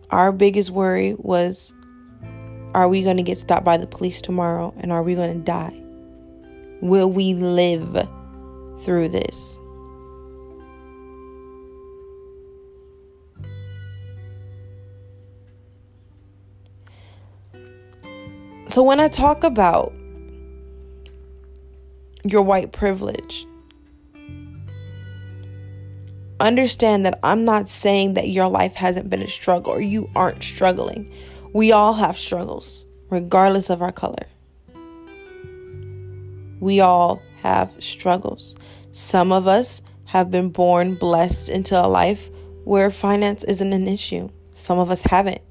Our 0.09 0.31
biggest 0.31 0.69
worry 0.69 1.15
was 1.17 1.73
are 2.73 2.87
we 2.87 3.03
going 3.03 3.17
to 3.17 3.23
get 3.23 3.37
stopped 3.37 3.65
by 3.65 3.77
the 3.77 3.87
police 3.87 4.21
tomorrow 4.21 4.73
and 4.77 4.91
are 4.91 5.03
we 5.03 5.15
going 5.15 5.33
to 5.33 5.43
die? 5.43 5.81
Will 6.81 7.09
we 7.09 7.33
live 7.33 8.07
through 8.79 9.09
this? 9.09 9.59
So 18.67 18.83
when 18.83 18.99
I 18.99 19.07
talk 19.07 19.43
about 19.43 19.91
your 22.23 22.43
white 22.43 22.71
privilege, 22.71 23.47
understand 26.39 27.05
that 27.05 27.19
I'm 27.23 27.45
not 27.45 27.69
saying 27.69 28.13
that 28.15 28.29
your 28.29 28.47
life 28.47 28.75
hasn't 28.75 29.09
been 29.09 29.21
a 29.21 29.27
struggle 29.27 29.73
or 29.73 29.81
you 29.81 30.09
aren't 30.15 30.43
struggling. 30.43 31.11
We 31.53 31.71
all 31.71 31.93
have 31.93 32.17
struggles, 32.17 32.85
regardless 33.09 33.69
of 33.69 33.81
our 33.81 33.91
color. 33.91 34.25
We 36.59 36.79
all 36.79 37.21
have 37.41 37.71
struggles. 37.79 38.55
Some 38.91 39.31
of 39.31 39.47
us 39.47 39.81
have 40.05 40.31
been 40.31 40.49
born 40.49 40.95
blessed 40.95 41.49
into 41.49 41.79
a 41.79 41.87
life 41.87 42.29
where 42.63 42.89
finance 42.89 43.43
isn't 43.43 43.73
an 43.73 43.87
issue. 43.87 44.29
Some 44.51 44.79
of 44.79 44.89
us 44.89 45.01
haven't. 45.01 45.41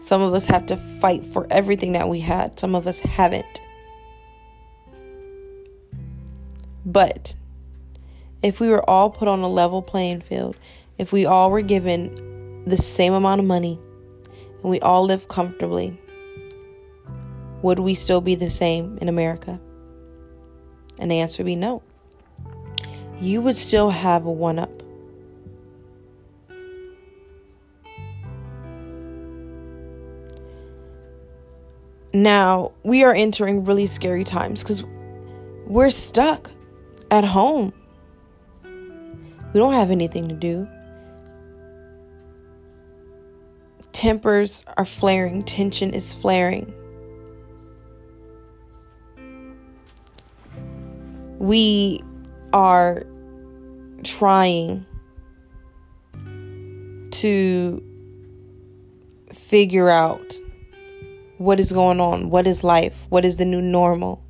Some 0.00 0.20
of 0.20 0.34
us 0.34 0.46
have 0.46 0.66
to 0.66 0.76
fight 0.76 1.24
for 1.24 1.46
everything 1.50 1.92
that 1.92 2.08
we 2.08 2.18
had, 2.18 2.58
some 2.58 2.74
of 2.74 2.88
us 2.88 2.98
haven't. 2.98 3.60
But 6.84 7.36
if 8.42 8.60
we 8.60 8.68
were 8.68 8.88
all 8.88 9.10
put 9.10 9.28
on 9.28 9.40
a 9.40 9.48
level 9.48 9.82
playing 9.82 10.20
field, 10.20 10.56
if 10.98 11.12
we 11.12 11.26
all 11.26 11.50
were 11.50 11.62
given 11.62 12.64
the 12.66 12.76
same 12.76 13.12
amount 13.12 13.40
of 13.40 13.46
money 13.46 13.78
and 14.62 14.70
we 14.70 14.80
all 14.80 15.04
live 15.04 15.28
comfortably, 15.28 15.98
would 17.62 17.78
we 17.78 17.94
still 17.94 18.20
be 18.20 18.34
the 18.34 18.50
same 18.50 18.98
in 19.00 19.08
America? 19.08 19.60
And 20.98 21.10
the 21.10 21.20
answer 21.20 21.42
would 21.42 21.46
be 21.46 21.56
no. 21.56 21.82
You 23.20 23.40
would 23.40 23.56
still 23.56 23.90
have 23.90 24.26
a 24.26 24.32
one 24.32 24.58
up. 24.58 24.82
Now, 32.14 32.72
we 32.82 33.04
are 33.04 33.14
entering 33.14 33.64
really 33.64 33.86
scary 33.86 34.24
times 34.24 34.62
because 34.62 34.84
we're 35.66 35.88
stuck 35.88 36.50
at 37.10 37.24
home. 37.24 37.72
We 39.52 39.60
don't 39.60 39.74
have 39.74 39.90
anything 39.90 40.28
to 40.28 40.34
do. 40.34 40.66
Tempers 43.92 44.64
are 44.76 44.84
flaring, 44.84 45.42
tension 45.44 45.92
is 45.92 46.14
flaring. 46.14 46.72
We 51.38 52.00
are 52.52 53.04
trying 54.02 54.86
to 57.10 57.82
figure 59.32 59.88
out 59.88 60.38
what 61.38 61.60
is 61.60 61.72
going 61.72 62.00
on, 62.00 62.30
what 62.30 62.46
is 62.46 62.64
life, 62.64 63.06
what 63.10 63.24
is 63.24 63.36
the 63.36 63.44
new 63.44 63.60
normal. 63.60 64.24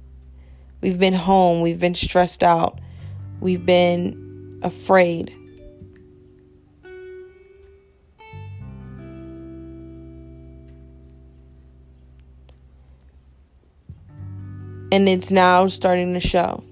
We've 0.80 0.98
been 0.98 1.14
home, 1.14 1.60
we've 1.60 1.78
been 1.78 1.94
stressed 1.94 2.42
out, 2.42 2.80
we've 3.40 3.64
been 3.64 4.31
afraid. 4.62 5.34
And 14.90 15.08
it's 15.08 15.30
now 15.30 15.68
starting 15.68 16.12
to 16.14 16.20
show. 16.20 16.62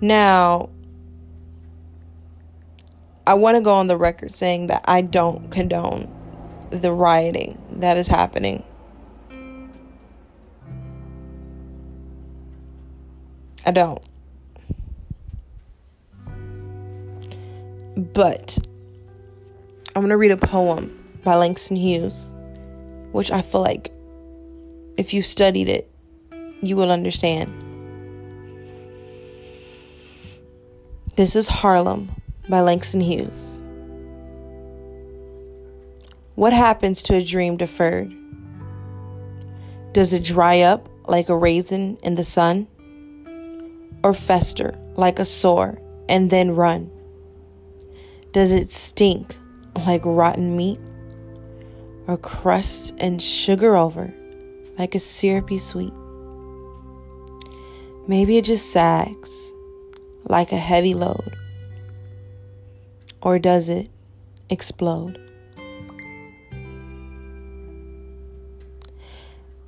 Now, 0.00 0.70
I 3.26 3.34
want 3.34 3.56
to 3.56 3.62
go 3.62 3.74
on 3.74 3.86
the 3.86 3.96
record 3.96 4.32
saying 4.32 4.68
that 4.68 4.84
I 4.86 5.02
don't 5.02 5.50
condone 5.50 6.08
the 6.70 6.92
rioting 6.92 7.60
that 7.80 7.96
is 7.96 8.06
happening. 8.06 8.64
I 13.66 13.72
don't. 13.72 14.09
But 18.12 18.58
I'm 19.94 20.02
going 20.02 20.10
to 20.10 20.16
read 20.16 20.30
a 20.30 20.36
poem 20.36 20.96
by 21.24 21.36
Langston 21.36 21.76
Hughes, 21.76 22.32
which 23.12 23.30
I 23.30 23.42
feel 23.42 23.62
like 23.62 23.92
if 24.96 25.14
you 25.14 25.22
studied 25.22 25.68
it, 25.68 25.90
you 26.60 26.76
will 26.76 26.90
understand. 26.90 27.52
This 31.16 31.36
is 31.36 31.48
Harlem 31.48 32.10
by 32.48 32.60
Langston 32.60 33.00
Hughes. 33.00 33.58
What 36.34 36.52
happens 36.52 37.02
to 37.04 37.16
a 37.16 37.24
dream 37.24 37.56
deferred? 37.56 38.12
Does 39.92 40.12
it 40.12 40.24
dry 40.24 40.60
up 40.60 40.88
like 41.06 41.28
a 41.28 41.36
raisin 41.36 41.98
in 42.02 42.14
the 42.14 42.24
sun? 42.24 42.66
Or 44.02 44.14
fester 44.14 44.78
like 44.96 45.18
a 45.18 45.24
sore 45.24 45.78
and 46.08 46.30
then 46.30 46.52
run? 46.52 46.90
Does 48.32 48.52
it 48.52 48.70
stink 48.70 49.36
like 49.86 50.02
rotten 50.04 50.56
meat? 50.56 50.78
Or 52.06 52.16
crust 52.16 52.94
and 52.98 53.20
sugar 53.20 53.76
over 53.76 54.12
like 54.78 54.94
a 54.94 55.00
syrupy 55.00 55.58
sweet? 55.58 55.92
Maybe 58.06 58.36
it 58.38 58.44
just 58.44 58.72
sags 58.72 59.52
like 60.24 60.52
a 60.52 60.56
heavy 60.56 60.94
load. 60.94 61.36
Or 63.22 63.38
does 63.38 63.68
it 63.68 63.88
explode? 64.48 65.18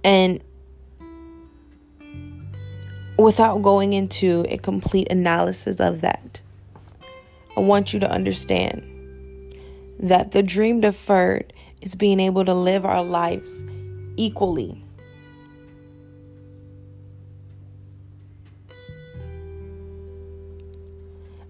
And 0.05 0.42
without 3.18 3.62
going 3.62 3.92
into 3.92 4.44
a 4.48 4.57
complete 4.57 5.09
analysis 5.11 5.79
of 5.79 6.01
that, 6.01 6.42
I 7.56 7.60
want 7.60 7.92
you 7.92 8.00
to 8.00 8.10
understand 8.10 8.88
that 9.98 10.32
the 10.32 10.42
dream 10.42 10.80
deferred 10.80 11.52
is 11.80 11.94
being 11.94 12.20
able 12.20 12.44
to 12.44 12.54
live 12.54 12.84
our 12.84 13.04
lives 13.04 13.64
equally. 14.16 14.84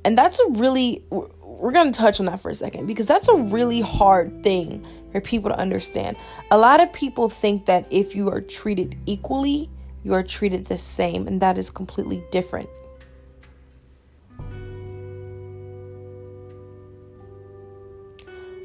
And 0.04 0.18
that's 0.18 0.40
a 0.40 0.50
really, 0.50 1.04
we're 1.10 1.70
going 1.70 1.92
to 1.92 1.98
touch 1.98 2.18
on 2.18 2.26
that 2.26 2.40
for 2.40 2.50
a 2.50 2.54
second 2.54 2.86
because 2.86 3.06
that's 3.06 3.28
a 3.28 3.36
really 3.36 3.80
hard 3.80 4.42
thing 4.42 4.84
for 5.12 5.20
people 5.20 5.50
to 5.50 5.58
understand. 5.58 6.16
A 6.50 6.58
lot 6.58 6.82
of 6.82 6.92
people 6.92 7.28
think 7.28 7.66
that 7.66 7.86
if 7.90 8.16
you 8.16 8.28
are 8.28 8.40
treated 8.40 8.96
equally, 9.06 9.70
you 10.02 10.14
are 10.14 10.24
treated 10.24 10.66
the 10.66 10.78
same, 10.78 11.28
and 11.28 11.40
that 11.40 11.56
is 11.56 11.70
completely 11.70 12.24
different. 12.32 12.68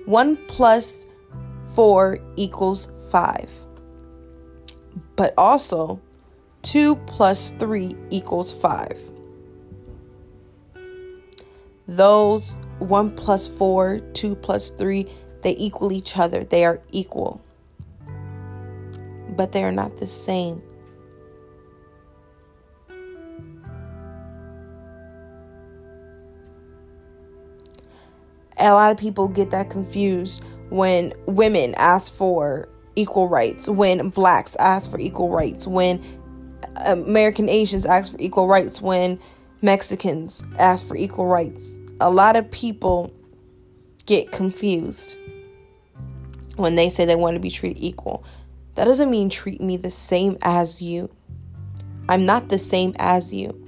One 0.07 0.37
plus 0.47 1.05
four 1.75 2.17
equals 2.37 2.89
five. 3.11 3.51
But 5.17 5.33
also, 5.37 5.99
two 6.61 6.95
plus 7.07 7.51
three 7.59 7.93
equals 8.09 8.53
five. 8.53 8.97
Those 11.89 12.57
one 12.79 13.17
plus 13.17 13.49
four, 13.49 13.99
two 14.13 14.35
plus 14.35 14.69
three, 14.69 15.07
they 15.41 15.57
equal 15.57 15.91
each 15.91 16.17
other. 16.17 16.45
They 16.45 16.63
are 16.63 16.79
equal. 16.93 17.43
But 19.35 19.51
they 19.51 19.65
are 19.65 19.73
not 19.73 19.97
the 19.97 20.07
same. 20.07 20.63
A 28.59 28.71
lot 28.71 28.91
of 28.91 28.97
people 28.97 29.27
get 29.27 29.51
that 29.51 29.69
confused 29.69 30.43
when 30.69 31.13
women 31.25 31.73
ask 31.77 32.13
for 32.13 32.67
equal 32.95 33.29
rights, 33.29 33.69
when 33.69 34.09
blacks 34.09 34.55
ask 34.57 34.89
for 34.89 34.99
equal 34.99 35.29
rights, 35.29 35.67
when 35.67 36.03
American 36.85 37.49
Asians 37.49 37.85
ask 37.85 38.11
for 38.11 38.17
equal 38.19 38.47
rights, 38.47 38.81
when 38.81 39.19
Mexicans 39.61 40.43
ask 40.59 40.87
for 40.87 40.95
equal 40.95 41.27
rights. 41.27 41.77
A 41.99 42.09
lot 42.09 42.35
of 42.35 42.49
people 42.51 43.13
get 44.05 44.31
confused 44.31 45.17
when 46.55 46.75
they 46.75 46.89
say 46.89 47.05
they 47.05 47.15
want 47.15 47.35
to 47.35 47.39
be 47.39 47.49
treated 47.49 47.81
equal. 47.81 48.23
That 48.75 48.85
doesn't 48.85 49.09
mean 49.09 49.29
treat 49.29 49.61
me 49.61 49.77
the 49.77 49.91
same 49.91 50.37
as 50.41 50.81
you. 50.81 51.09
I'm 52.09 52.25
not 52.25 52.49
the 52.49 52.59
same 52.59 52.93
as 52.99 53.33
you. 53.33 53.63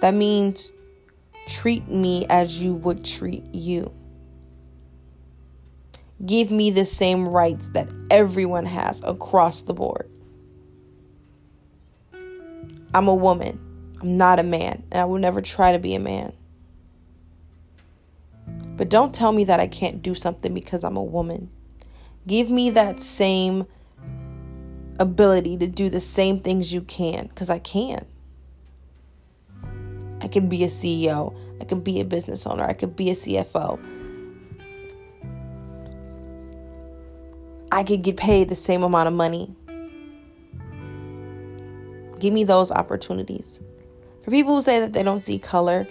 That 0.00 0.14
means 0.14 0.72
treat 1.46 1.88
me 1.88 2.26
as 2.28 2.60
you 2.60 2.74
would 2.74 3.04
treat 3.04 3.44
you. 3.54 3.92
Give 6.24 6.50
me 6.50 6.70
the 6.70 6.84
same 6.84 7.28
rights 7.28 7.70
that 7.70 7.88
everyone 8.10 8.66
has 8.66 9.02
across 9.02 9.62
the 9.62 9.74
board. 9.74 10.10
I'm 12.94 13.08
a 13.08 13.14
woman. 13.14 13.60
I'm 14.00 14.16
not 14.16 14.38
a 14.38 14.42
man, 14.42 14.82
and 14.90 15.00
I 15.00 15.04
will 15.04 15.18
never 15.18 15.40
try 15.40 15.72
to 15.72 15.78
be 15.78 15.94
a 15.94 16.00
man. 16.00 16.32
But 18.76 18.88
don't 18.88 19.14
tell 19.14 19.32
me 19.32 19.44
that 19.44 19.60
I 19.60 19.66
can't 19.66 20.02
do 20.02 20.14
something 20.14 20.52
because 20.52 20.84
I'm 20.84 20.96
a 20.96 21.02
woman. 21.02 21.50
Give 22.26 22.50
me 22.50 22.70
that 22.70 23.00
same 23.00 23.66
ability 24.98 25.56
to 25.58 25.66
do 25.66 25.88
the 25.88 26.00
same 26.00 26.38
things 26.38 26.72
you 26.72 26.80
can 26.80 27.26
because 27.26 27.50
I 27.50 27.58
can. 27.58 28.06
I 30.20 30.28
could 30.28 30.48
be 30.48 30.64
a 30.64 30.68
CEO, 30.68 31.36
I 31.60 31.64
could 31.64 31.84
be 31.84 32.00
a 32.00 32.04
business 32.04 32.46
owner, 32.46 32.64
I 32.64 32.72
could 32.72 32.96
be 32.96 33.10
a 33.10 33.14
CFO. 33.14 33.78
I 37.70 37.82
could 37.82 38.02
get 38.02 38.16
paid 38.16 38.48
the 38.48 38.56
same 38.56 38.82
amount 38.82 39.08
of 39.08 39.14
money. 39.14 39.54
Give 42.18 42.32
me 42.32 42.44
those 42.44 42.72
opportunities. 42.72 43.60
For 44.24 44.30
people 44.30 44.54
who 44.54 44.62
say 44.62 44.80
that 44.80 44.92
they 44.92 45.02
don't 45.02 45.20
see 45.20 45.38
color, 45.38 45.86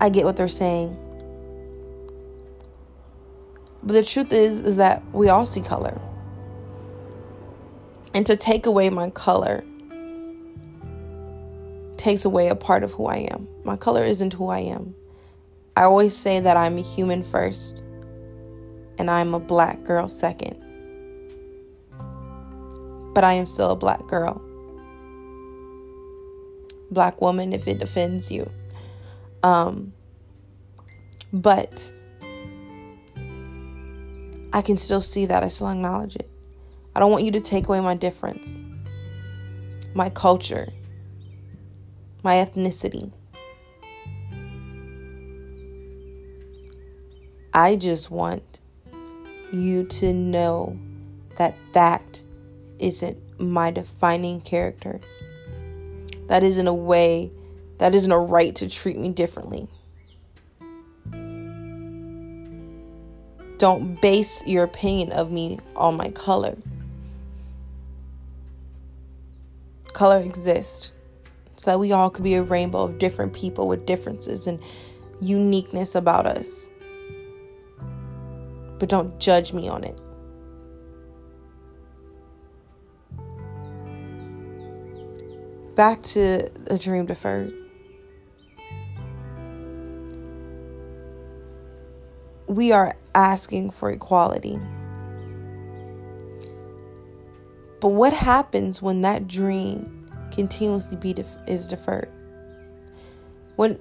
I 0.00 0.08
get 0.08 0.24
what 0.24 0.36
they're 0.36 0.48
saying. 0.48 0.98
But 3.82 3.92
the 3.92 4.04
truth 4.04 4.32
is 4.32 4.60
is 4.60 4.76
that 4.78 5.02
we 5.12 5.28
all 5.28 5.44
see 5.44 5.60
color. 5.60 6.00
And 8.14 8.24
to 8.26 8.36
take 8.36 8.64
away 8.64 8.88
my 8.90 9.10
color 9.10 9.62
takes 12.04 12.26
away 12.26 12.48
a 12.48 12.54
part 12.54 12.84
of 12.84 12.92
who 12.92 13.06
I 13.06 13.16
am. 13.32 13.48
My 13.64 13.76
color 13.76 14.04
isn't 14.04 14.34
who 14.34 14.48
I 14.48 14.58
am. 14.58 14.94
I 15.74 15.84
always 15.84 16.14
say 16.14 16.38
that 16.38 16.54
I'm 16.54 16.76
a 16.76 16.82
human 16.82 17.22
first 17.22 17.80
and 18.98 19.10
I'm 19.10 19.32
a 19.32 19.40
black 19.40 19.82
girl 19.84 20.06
second. 20.06 20.60
but 23.14 23.24
I 23.24 23.32
am 23.34 23.46
still 23.46 23.70
a 23.70 23.76
black 23.76 24.06
girl. 24.06 24.42
Black 26.90 27.22
woman, 27.22 27.54
if 27.54 27.66
it 27.66 27.82
offends 27.82 28.30
you. 28.30 28.50
Um, 29.42 29.94
but 31.32 31.90
I 34.52 34.60
can 34.60 34.76
still 34.76 35.00
see 35.00 35.24
that. 35.26 35.42
I 35.42 35.48
still 35.48 35.68
acknowledge 35.68 36.16
it. 36.16 36.28
I 36.94 37.00
don't 37.00 37.10
want 37.10 37.24
you 37.24 37.30
to 37.32 37.40
take 37.40 37.68
away 37.68 37.80
my 37.80 37.94
difference, 37.94 38.60
my 39.94 40.10
culture, 40.10 40.68
my 42.24 42.36
ethnicity. 42.36 43.12
I 47.52 47.76
just 47.76 48.10
want 48.10 48.60
you 49.52 49.84
to 49.84 50.12
know 50.12 50.76
that 51.36 51.54
that 51.72 52.22
isn't 52.78 53.18
my 53.38 53.70
defining 53.70 54.40
character. 54.40 55.00
That 56.26 56.42
isn't 56.42 56.66
a 56.66 56.74
way, 56.74 57.30
that 57.78 57.94
isn't 57.94 58.10
a 58.10 58.18
right 58.18 58.54
to 58.56 58.68
treat 58.68 58.96
me 58.96 59.10
differently. 59.10 59.68
Don't 63.58 64.00
base 64.00 64.42
your 64.46 64.64
opinion 64.64 65.12
of 65.12 65.30
me 65.30 65.58
on 65.76 65.96
my 65.96 66.08
color. 66.08 66.56
Color 69.92 70.22
exists 70.22 70.90
so 71.56 71.70
that 71.70 71.78
we 71.78 71.92
all 71.92 72.10
could 72.10 72.24
be 72.24 72.34
a 72.34 72.42
rainbow 72.42 72.82
of 72.84 72.98
different 72.98 73.32
people 73.32 73.68
with 73.68 73.86
differences 73.86 74.46
and 74.46 74.60
uniqueness 75.20 75.94
about 75.94 76.26
us 76.26 76.70
but 78.78 78.88
don't 78.88 79.18
judge 79.18 79.52
me 79.52 79.68
on 79.68 79.84
it. 79.84 80.00
Back 85.74 86.02
to 86.02 86.50
the 86.54 86.78
dream 86.78 87.06
deferred. 87.06 87.52
We 92.46 92.72
are 92.72 92.94
asking 93.14 93.70
for 93.70 93.90
equality. 93.90 94.60
But 97.80 97.88
what 97.88 98.12
happens 98.12 98.80
when 98.80 99.00
that 99.02 99.26
dream 99.26 100.03
continuously 100.34 100.96
be 100.96 101.12
def- 101.12 101.36
is 101.46 101.68
deferred? 101.68 102.10
When 103.56 103.78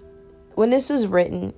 when 0.55 0.69
this 0.69 0.91
is 0.91 1.07
written, 1.07 1.53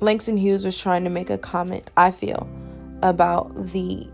Langston 0.00 0.36
Hughes 0.36 0.64
was 0.64 0.78
trying 0.78 1.04
to 1.04 1.10
make 1.10 1.30
a 1.30 1.38
comment, 1.38 1.90
I 1.96 2.10
feel, 2.10 2.48
about 3.02 3.54
the 3.54 4.08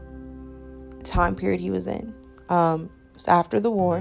time 1.04 1.34
period 1.34 1.60
he 1.60 1.70
was 1.70 1.86
in. 1.86 2.14
Um, 2.48 2.90
it's 3.14 3.28
after 3.28 3.58
the 3.58 3.70
war 3.70 3.98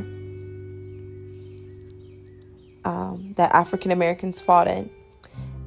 um, 2.86 3.34
that 3.38 3.54
African 3.54 3.92
Americans 3.92 4.42
fought 4.42 4.68
in. 4.68 4.90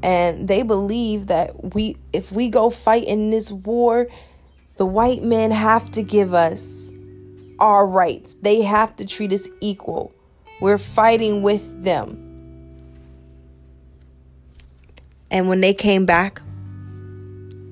And 0.02 0.46
they 0.46 0.62
believe 0.62 1.26
that 1.26 1.74
we, 1.74 1.96
if 2.12 2.30
we 2.30 2.48
go 2.48 2.70
fight 2.70 3.04
in 3.04 3.30
this 3.30 3.50
war, 3.50 4.06
the 4.76 4.86
white 4.86 5.22
men 5.24 5.50
have 5.50 5.90
to 5.92 6.04
give 6.04 6.34
us 6.34 6.87
our 7.58 7.86
rights. 7.86 8.34
They 8.42 8.62
have 8.62 8.96
to 8.96 9.06
treat 9.06 9.32
us 9.32 9.48
equal. 9.60 10.12
We're 10.60 10.78
fighting 10.78 11.42
with 11.42 11.84
them. 11.84 12.24
And 15.30 15.48
when 15.48 15.60
they 15.60 15.74
came 15.74 16.06
back, 16.06 16.40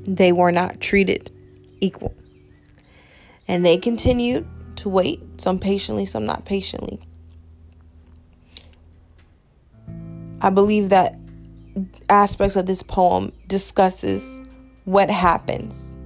they 0.05 0.33
were 0.33 0.53
not 0.53 0.81
treated 0.81 1.31
equal. 1.81 2.15
And 3.49 3.65
they 3.65 3.79
continued 3.79 4.47
to 4.77 4.89
wait, 4.89 5.23
some 5.41 5.59
patiently, 5.59 6.05
some 6.05 6.27
not 6.27 6.45
patiently. 6.45 7.01
I 10.41 10.51
believe 10.51 10.91
that 10.91 11.19
aspects 12.09 12.57
of 12.57 12.67
this 12.67 12.83
poem 12.83 13.33
discusses 13.47 14.45
what 14.85 15.11
happens 15.11 15.97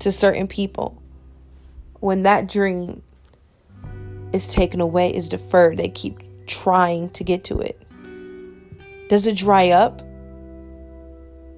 to 0.00 0.12
certain 0.12 0.46
people 0.46 1.02
when 2.00 2.22
that 2.24 2.48
dream 2.48 3.02
is 4.32 4.48
taken 4.48 4.80
away, 4.80 5.10
is 5.10 5.28
deferred. 5.28 5.76
They 5.78 5.88
keep 5.88 6.18
trying 6.46 7.10
to 7.10 7.24
get 7.24 7.44
to 7.44 7.60
it. 7.60 7.80
Does 9.08 9.26
it 9.26 9.36
dry 9.36 9.70
up? 9.70 10.02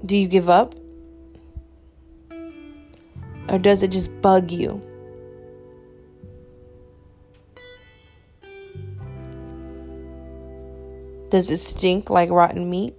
Do 0.04 0.16
you 0.16 0.28
give 0.28 0.48
up? 0.48 0.74
Or 3.50 3.58
does 3.58 3.82
it 3.82 3.90
just 3.90 4.20
bug 4.20 4.50
you? 4.50 4.82
Does 11.30 11.50
it 11.50 11.58
stink 11.58 12.10
like 12.10 12.30
rotten 12.30 12.70
meat? 12.70 12.94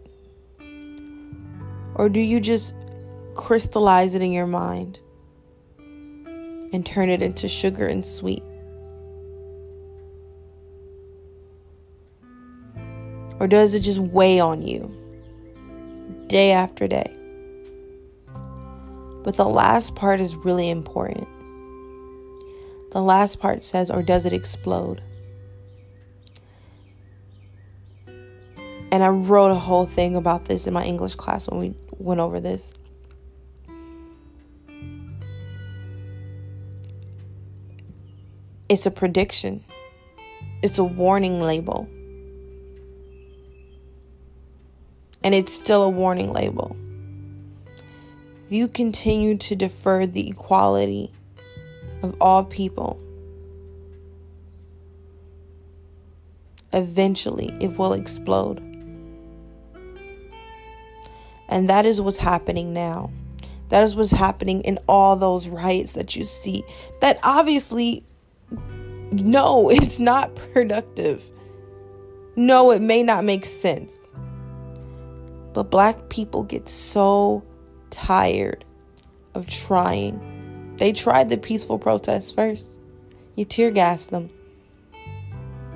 Or 1.95 2.10
do 2.10 2.19
you 2.19 2.39
just 2.39 2.75
crystallize 3.36 4.13
it 4.15 4.21
in 4.21 4.32
your 4.32 4.47
mind 4.47 4.99
and 6.71 6.86
turn 6.86 7.10
it 7.10 7.21
into 7.21 7.47
sugar 7.47 7.88
and 7.88 8.05
sweet? 8.05 8.43
Or 13.39 13.47
does 13.47 13.73
it 13.73 13.82
just 13.82 13.99
weigh 13.99 14.39
on 14.39 14.62
you? 14.62 14.99
day 16.29 16.51
after 16.51 16.88
day. 16.88 17.13
But 19.23 19.36
the 19.36 19.45
last 19.45 19.95
part 19.95 20.21
is 20.21 20.36
really 20.36 20.69
important. 20.69 21.27
The 22.91 23.01
last 23.01 23.39
part 23.39 23.63
says, 23.63 23.91
or 23.91 24.01
does 24.01 24.25
it 24.25 24.32
explode? 24.32 25.03
And 28.91 29.03
I 29.03 29.10
wrote 29.10 29.51
a 29.51 29.55
whole 29.55 29.86
thing 29.86 30.15
about 30.15 30.45
this 30.45 30.65
in 30.65 30.73
my 30.73 30.86
English 30.86 31.15
class 31.15 31.47
when 31.47 31.60
we 31.60 31.73
went 31.97 32.21
over 32.21 32.39
this. 32.39 32.73
It's 38.69 38.86
a 38.86 38.91
prediction, 38.91 39.63
it's 40.62 40.77
a 40.77 40.84
warning 40.84 41.41
label. 41.41 41.89
and 45.23 45.36
it's 45.36 45.53
still 45.53 45.84
a 45.84 45.89
warning 45.89 46.32
label. 46.32 46.75
If 48.45 48.51
you 48.51 48.67
continue 48.67 49.38
to 49.38 49.55
defer 49.55 50.05
the 50.05 50.29
equality 50.29 51.12
of 52.01 52.15
all 52.19 52.43
people, 52.43 52.99
eventually 56.73 57.55
it 57.60 57.77
will 57.77 57.93
explode. 57.93 58.60
And 61.47 61.69
that 61.69 61.86
is 61.86 61.99
what's 61.99 62.17
happening 62.17 62.73
now. 62.73 63.12
That 63.69 63.84
is 63.84 63.95
what's 63.95 64.12
happening 64.12 64.62
in 64.62 64.79
all 64.88 65.15
those 65.15 65.47
riots 65.47 65.93
that 65.93 66.15
you 66.15 66.23
see. 66.23 66.63
That 67.01 67.19
obviously, 67.21 68.03
no, 69.12 69.69
it's 69.72 70.00
not 70.00 70.36
productive. 70.54 71.24
No, 72.36 72.72
it 72.72 72.82
may 72.82 73.04
not 73.04 73.24
make 73.24 73.45
sense. 73.45 74.08
But 75.54 75.72
black 75.72 76.10
people 76.10 76.43
get 76.43 76.69
so 76.69 77.43
tired 77.89 78.63
of 79.34 79.50
trying. 79.50 80.76
They 80.78 80.93
tried 80.93 81.30
the 81.30 81.38
peaceful 81.38 81.80
protests 81.80 82.32
first. 82.32 82.80
You 83.36 83.45
tear 83.45 83.72
gassed 83.72 84.12
them. 84.12 84.30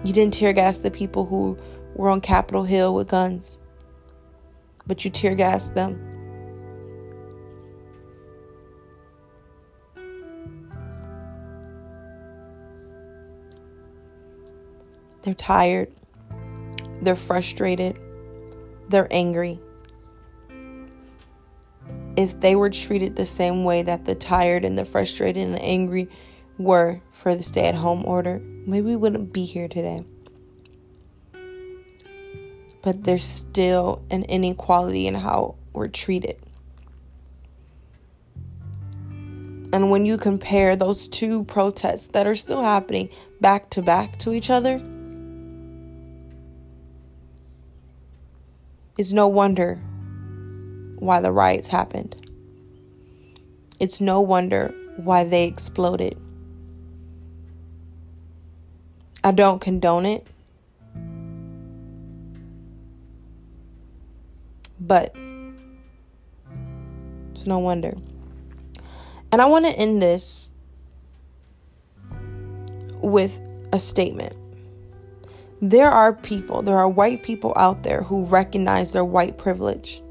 You 0.04 0.12
didn't 0.12 0.34
tear 0.34 0.54
gas 0.54 0.78
the 0.78 0.92
people 0.92 1.26
who 1.26 1.58
were 1.96 2.10
on 2.10 2.22
Capitol 2.22 2.64
Hill 2.64 2.94
with 2.94 3.08
guns, 3.08 3.60
but 4.86 5.06
you 5.06 5.12
tear 5.12 5.34
gassed 5.34 5.76
them. 5.76 6.13
They're 15.24 15.34
tired. 15.34 15.92
They're 17.02 17.16
frustrated 17.16 18.00
they're 18.90 19.08
angry. 19.12 19.60
If 22.16 22.40
they 22.40 22.56
were 22.56 22.70
treated 22.70 23.16
the 23.16 23.26
same 23.26 23.64
way 23.64 23.82
that 23.82 24.06
the 24.06 24.14
tired 24.14 24.64
and 24.64 24.78
the 24.78 24.86
frustrated 24.86 25.42
and 25.42 25.56
the 25.56 25.64
angry 25.64 26.10
were 26.60 27.02
for 27.12 27.36
the 27.36 27.42
stay 27.42 27.66
at 27.66 27.76
home 27.76 28.06
order, 28.06 28.40
maybe 28.40 28.86
we 28.86 28.96
wouldn't 28.96 29.34
be 29.34 29.46
here 29.46 29.68
today. 29.68 30.04
But 32.84 33.04
there's 33.04 33.24
still 33.24 34.04
an 34.12 34.24
inequality 34.26 35.08
in 35.08 35.16
how 35.16 35.56
we're 35.72 35.88
treated. 35.88 36.38
And 39.74 39.90
when 39.90 40.06
you 40.06 40.20
compare 40.20 40.76
those 40.76 41.08
two 41.08 41.46
protests 41.46 42.10
that 42.10 42.28
are 42.28 42.36
still 42.36 42.62
happening 42.62 43.10
back 43.42 43.72
to 43.72 43.82
back 43.82 44.20
to 44.20 44.34
each 44.34 44.52
other, 44.52 44.80
It's 48.96 49.12
no 49.12 49.28
wonder 49.28 49.76
why 51.00 51.20
the 51.20 51.32
riots 51.32 51.68
happened. 51.68 52.16
It's 53.80 54.00
no 54.00 54.22
wonder 54.22 54.74
why 54.98 55.24
they 55.24 55.46
exploded. 55.46 56.16
I 59.24 59.32
don't 59.32 59.60
condone 59.60 60.06
it. 60.06 60.28
But 64.80 65.16
it's 67.32 67.48
no 67.48 67.58
wonder. 67.58 67.96
And 69.32 69.42
I 69.42 69.46
want 69.46 69.66
to 69.66 69.72
end 69.72 70.04
this 70.04 70.52
with 73.02 73.42
a 73.72 73.80
statement. 73.80 74.36
There 75.64 75.90
are 75.90 76.12
people, 76.12 76.62
there 76.62 76.78
are 76.78 76.90
white 76.90 77.24
people 77.24 77.54
out 77.56 77.84
there 77.84 78.04
who 78.04 78.26
recognize 78.26 78.92
their 78.92 79.06
white 79.06 79.38
privilege 79.38 80.04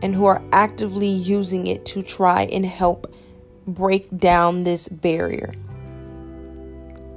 and 0.00 0.14
who 0.14 0.26
are 0.26 0.40
actively 0.52 1.08
using 1.08 1.66
it 1.66 1.84
to 1.86 2.04
try 2.04 2.42
and 2.44 2.64
help 2.64 3.12
break 3.66 4.16
down 4.16 4.62
this 4.62 4.88
barrier 4.88 5.54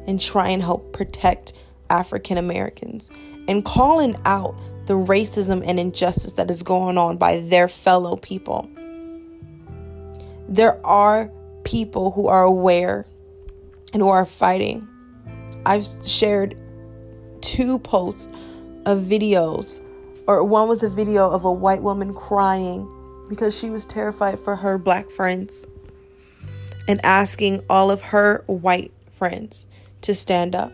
and 0.08 0.20
try 0.20 0.50
and 0.50 0.64
help 0.64 0.94
protect 0.94 1.54
African 1.92 2.40
Americans 2.40 3.12
and 3.48 3.64
calling 3.64 4.16
out 4.26 4.60
the 4.88 4.96
racism 4.96 5.62
and 5.64 5.80
injustice 5.80 6.34
that 6.34 6.50
is 6.50 6.64
going 6.64 6.98
on 6.98 7.18
by 7.18 7.40
their 7.42 7.68
fellow 7.68 8.16
people. 8.16 8.68
There 10.48 10.84
are 10.84 11.30
people 11.64 12.10
who 12.10 12.26
are 12.26 12.46
aware 12.46 13.06
and 13.94 14.02
who 14.02 14.10
are 14.10 14.26
fighting. 14.26 14.89
I've 15.66 15.86
shared 16.06 16.58
two 17.42 17.80
posts 17.80 18.28
of 18.86 19.00
videos, 19.00 19.82
or 20.28 20.44
one 20.44 20.68
was 20.68 20.84
a 20.84 20.90
video 20.90 21.30
of 21.30 21.46
a 21.46 21.52
white 21.52 21.82
woman 21.82 22.14
crying 22.14 22.88
because 23.30 23.58
she 23.58 23.70
was 23.70 23.86
terrified 23.86 24.40
for 24.40 24.56
her 24.56 24.78
black 24.78 25.10
friends 25.10 25.66
and 26.88 27.00
asking 27.06 27.64
all 27.70 27.92
of 27.92 28.02
her 28.02 28.44
white 28.48 28.92
friends 29.12 29.68
to 30.02 30.16
stand 30.16 30.56
up. 30.56 30.74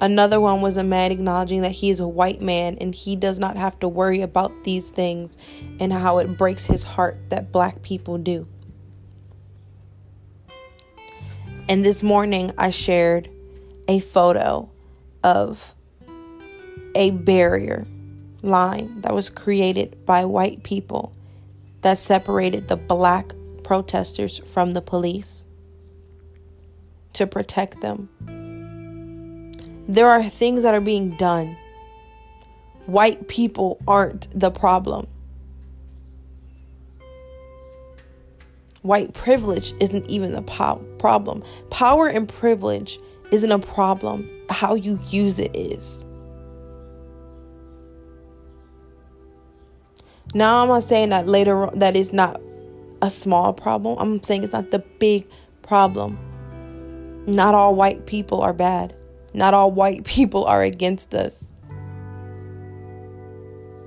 Another 0.00 0.40
one 0.40 0.60
was 0.60 0.76
a 0.76 0.84
man 0.84 1.10
acknowledging 1.10 1.62
that 1.62 1.72
he 1.72 1.90
is 1.90 1.98
a 1.98 2.06
white 2.06 2.40
man 2.40 2.76
and 2.80 2.94
he 2.94 3.16
does 3.16 3.40
not 3.40 3.56
have 3.56 3.80
to 3.80 3.88
worry 3.88 4.20
about 4.20 4.52
these 4.62 4.90
things 4.90 5.36
and 5.80 5.92
how 5.92 6.18
it 6.18 6.38
breaks 6.38 6.64
his 6.64 6.84
heart 6.84 7.18
that 7.30 7.50
black 7.50 7.82
people 7.82 8.16
do. 8.16 8.46
And 11.68 11.84
this 11.84 12.02
morning 12.02 12.52
I 12.56 12.70
shared 12.70 13.28
a 13.88 14.00
photo 14.00 14.70
of 15.24 15.74
a 16.94 17.10
barrier 17.10 17.86
line 18.42 19.00
that 19.00 19.14
was 19.14 19.30
created 19.30 20.04
by 20.06 20.24
white 20.24 20.62
people 20.62 21.12
that 21.80 21.98
separated 21.98 22.68
the 22.68 22.76
black 22.76 23.32
protesters 23.64 24.38
from 24.38 24.72
the 24.72 24.80
police 24.80 25.44
to 27.14 27.26
protect 27.26 27.80
them. 27.80 28.08
There 29.88 30.08
are 30.08 30.22
things 30.22 30.62
that 30.62 30.74
are 30.74 30.80
being 30.80 31.16
done. 31.16 31.56
White 32.86 33.26
people 33.26 33.78
aren't 33.86 34.28
the 34.38 34.50
problem. 34.50 35.06
White 38.82 39.12
privilege 39.12 39.74
isn't 39.80 40.08
even 40.08 40.32
the 40.32 40.42
po- 40.42 40.84
problem. 40.98 41.42
Power 41.70 42.08
and 42.08 42.28
privilege 42.28 42.98
isn't 43.30 43.52
a 43.52 43.58
problem. 43.58 44.28
How 44.50 44.74
you 44.74 44.98
use 45.08 45.38
it 45.38 45.54
is. 45.54 46.04
Now, 50.34 50.62
I'm 50.62 50.68
not 50.68 50.82
saying 50.82 51.08
that 51.10 51.26
later 51.26 51.66
on, 51.66 51.78
that 51.78 51.96
is 51.96 52.12
not 52.12 52.40
a 53.00 53.10
small 53.10 53.52
problem. 53.52 53.98
I'm 53.98 54.22
saying 54.22 54.42
it's 54.42 54.52
not 54.52 54.70
the 54.70 54.80
big 54.98 55.26
problem. 55.62 56.18
Not 57.26 57.54
all 57.54 57.74
white 57.74 58.06
people 58.06 58.42
are 58.42 58.52
bad. 58.52 58.94
Not 59.34 59.54
all 59.54 59.70
white 59.70 60.04
people 60.04 60.44
are 60.44 60.62
against 60.62 61.14
us. 61.14 61.52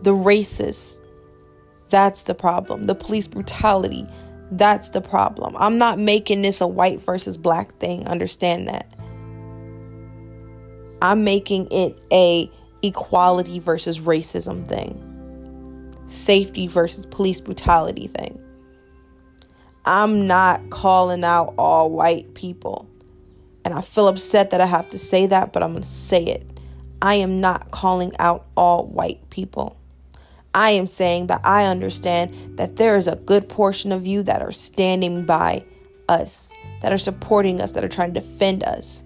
The 0.03 0.13
racists, 0.13 0.99
that's 1.89 2.23
the 2.23 2.33
problem. 2.33 2.85
The 2.85 2.95
police 2.95 3.27
brutality, 3.27 4.07
that's 4.51 4.89
the 4.89 5.01
problem. 5.01 5.55
I'm 5.57 5.77
not 5.77 5.99
making 5.99 6.41
this 6.41 6.59
a 6.59 6.67
white 6.67 6.99
versus 6.99 7.37
black 7.37 7.75
thing. 7.77 8.07
Understand 8.07 8.67
that. 8.67 8.91
I'm 11.01 11.23
making 11.23 11.67
it 11.71 11.99
a 12.11 12.51
equality 12.83 13.59
versus 13.59 13.99
racism 13.99 14.67
thing. 14.67 15.07
Safety 16.07 16.67
versus 16.67 17.05
police 17.05 17.39
brutality 17.39 18.07
thing. 18.07 18.39
I'm 19.85 20.27
not 20.27 20.69
calling 20.69 21.23
out 21.23 21.53
all 21.57 21.89
white 21.89 22.33
people. 22.33 22.87
And 23.63 23.73
I 23.73 23.81
feel 23.81 24.07
upset 24.07 24.51
that 24.51 24.61
I 24.61 24.65
have 24.65 24.89
to 24.91 24.97
say 24.97 25.27
that, 25.27 25.53
but 25.53 25.63
I'm 25.63 25.71
going 25.71 25.83
to 25.83 25.89
say 25.89 26.23
it. 26.23 26.45
I 27.01 27.15
am 27.15 27.41
not 27.41 27.71
calling 27.71 28.11
out 28.19 28.45
all 28.55 28.85
white 28.85 29.29
people. 29.29 29.77
I 30.53 30.71
am 30.71 30.85
saying 30.85 31.27
that 31.27 31.41
I 31.43 31.65
understand 31.65 32.57
that 32.57 32.75
there 32.75 32.95
is 32.95 33.07
a 33.07 33.15
good 33.15 33.47
portion 33.47 33.91
of 33.91 34.05
you 34.05 34.21
that 34.23 34.41
are 34.41 34.51
standing 34.51 35.25
by 35.25 35.63
us, 36.09 36.51
that 36.81 36.91
are 36.91 36.97
supporting 36.97 37.61
us, 37.61 37.71
that 37.71 37.83
are 37.83 37.89
trying 37.89 38.13
to 38.13 38.19
defend 38.19 38.63
us. 38.63 39.03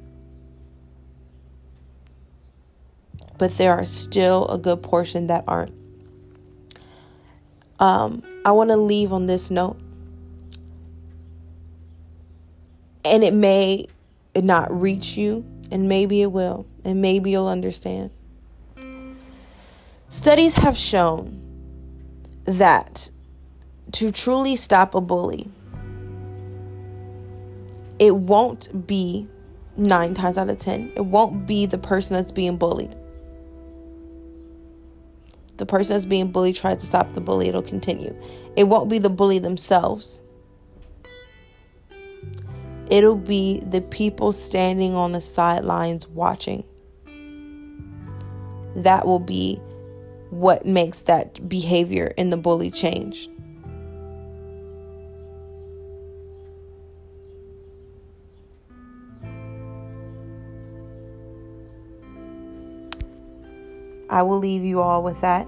But 3.37 3.57
there 3.57 3.73
are 3.73 3.85
still 3.85 4.47
a 4.47 4.57
good 4.57 4.81
portion 4.81 5.27
that 5.27 5.43
aren't. 5.47 5.73
Um, 7.79 8.23
I 8.45 8.51
want 8.51 8.69
to 8.69 8.77
leave 8.77 9.11
on 9.11 9.27
this 9.27 9.51
note. 9.51 9.77
And 13.03 13.23
it 13.23 13.33
may 13.33 13.87
not 14.35 14.71
reach 14.71 15.17
you, 15.17 15.45
and 15.69 15.87
maybe 15.87 16.21
it 16.21 16.31
will, 16.31 16.65
and 16.83 17.01
maybe 17.01 17.31
you'll 17.31 17.47
understand. 17.47 18.09
Studies 20.09 20.55
have 20.55 20.77
shown 20.77 21.41
that 22.45 23.09
to 23.91 24.11
truly 24.11 24.55
stop 24.55 24.95
a 24.95 25.01
bully, 25.01 25.49
it 27.99 28.15
won't 28.15 28.87
be 28.87 29.27
nine 29.77 30.13
times 30.13 30.37
out 30.37 30.49
of 30.49 30.57
ten, 30.57 30.91
it 30.95 31.05
won't 31.05 31.45
be 31.45 31.65
the 31.65 31.77
person 31.77 32.15
that's 32.15 32.31
being 32.31 32.57
bullied. 32.57 32.95
The 35.57 35.65
person 35.65 35.95
that's 35.95 36.05
being 36.05 36.31
bullied 36.31 36.55
tries 36.55 36.77
to 36.77 36.85
stop 36.85 37.13
the 37.13 37.21
bully, 37.21 37.47
it'll 37.47 37.61
continue. 37.61 38.15
It 38.57 38.65
won't 38.65 38.89
be 38.89 38.97
the 38.97 39.09
bully 39.09 39.39
themselves. 39.39 40.23
It'll 42.89 43.15
be 43.15 43.61
the 43.61 43.81
people 43.81 44.31
standing 44.31 44.93
on 44.93 45.11
the 45.11 45.21
sidelines 45.21 46.07
watching. 46.07 46.63
That 48.75 49.07
will 49.07 49.19
be 49.19 49.61
what 50.29 50.65
makes 50.65 51.03
that 51.03 51.47
behavior 51.47 52.13
in 52.17 52.29
the 52.29 52.37
bully 52.37 52.69
change. 52.69 53.29
I 64.15 64.21
will 64.21 64.37
leave 64.37 64.63
you 64.63 64.79
all 64.79 65.03
with 65.03 65.19
that. 65.19 65.45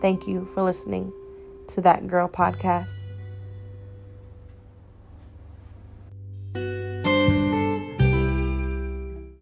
Thank 0.00 0.26
you 0.26 0.46
for 0.46 0.62
listening 0.62 1.12
to 1.68 1.82
That 1.82 2.06
Girl 2.06 2.26
Podcast. 2.26 3.10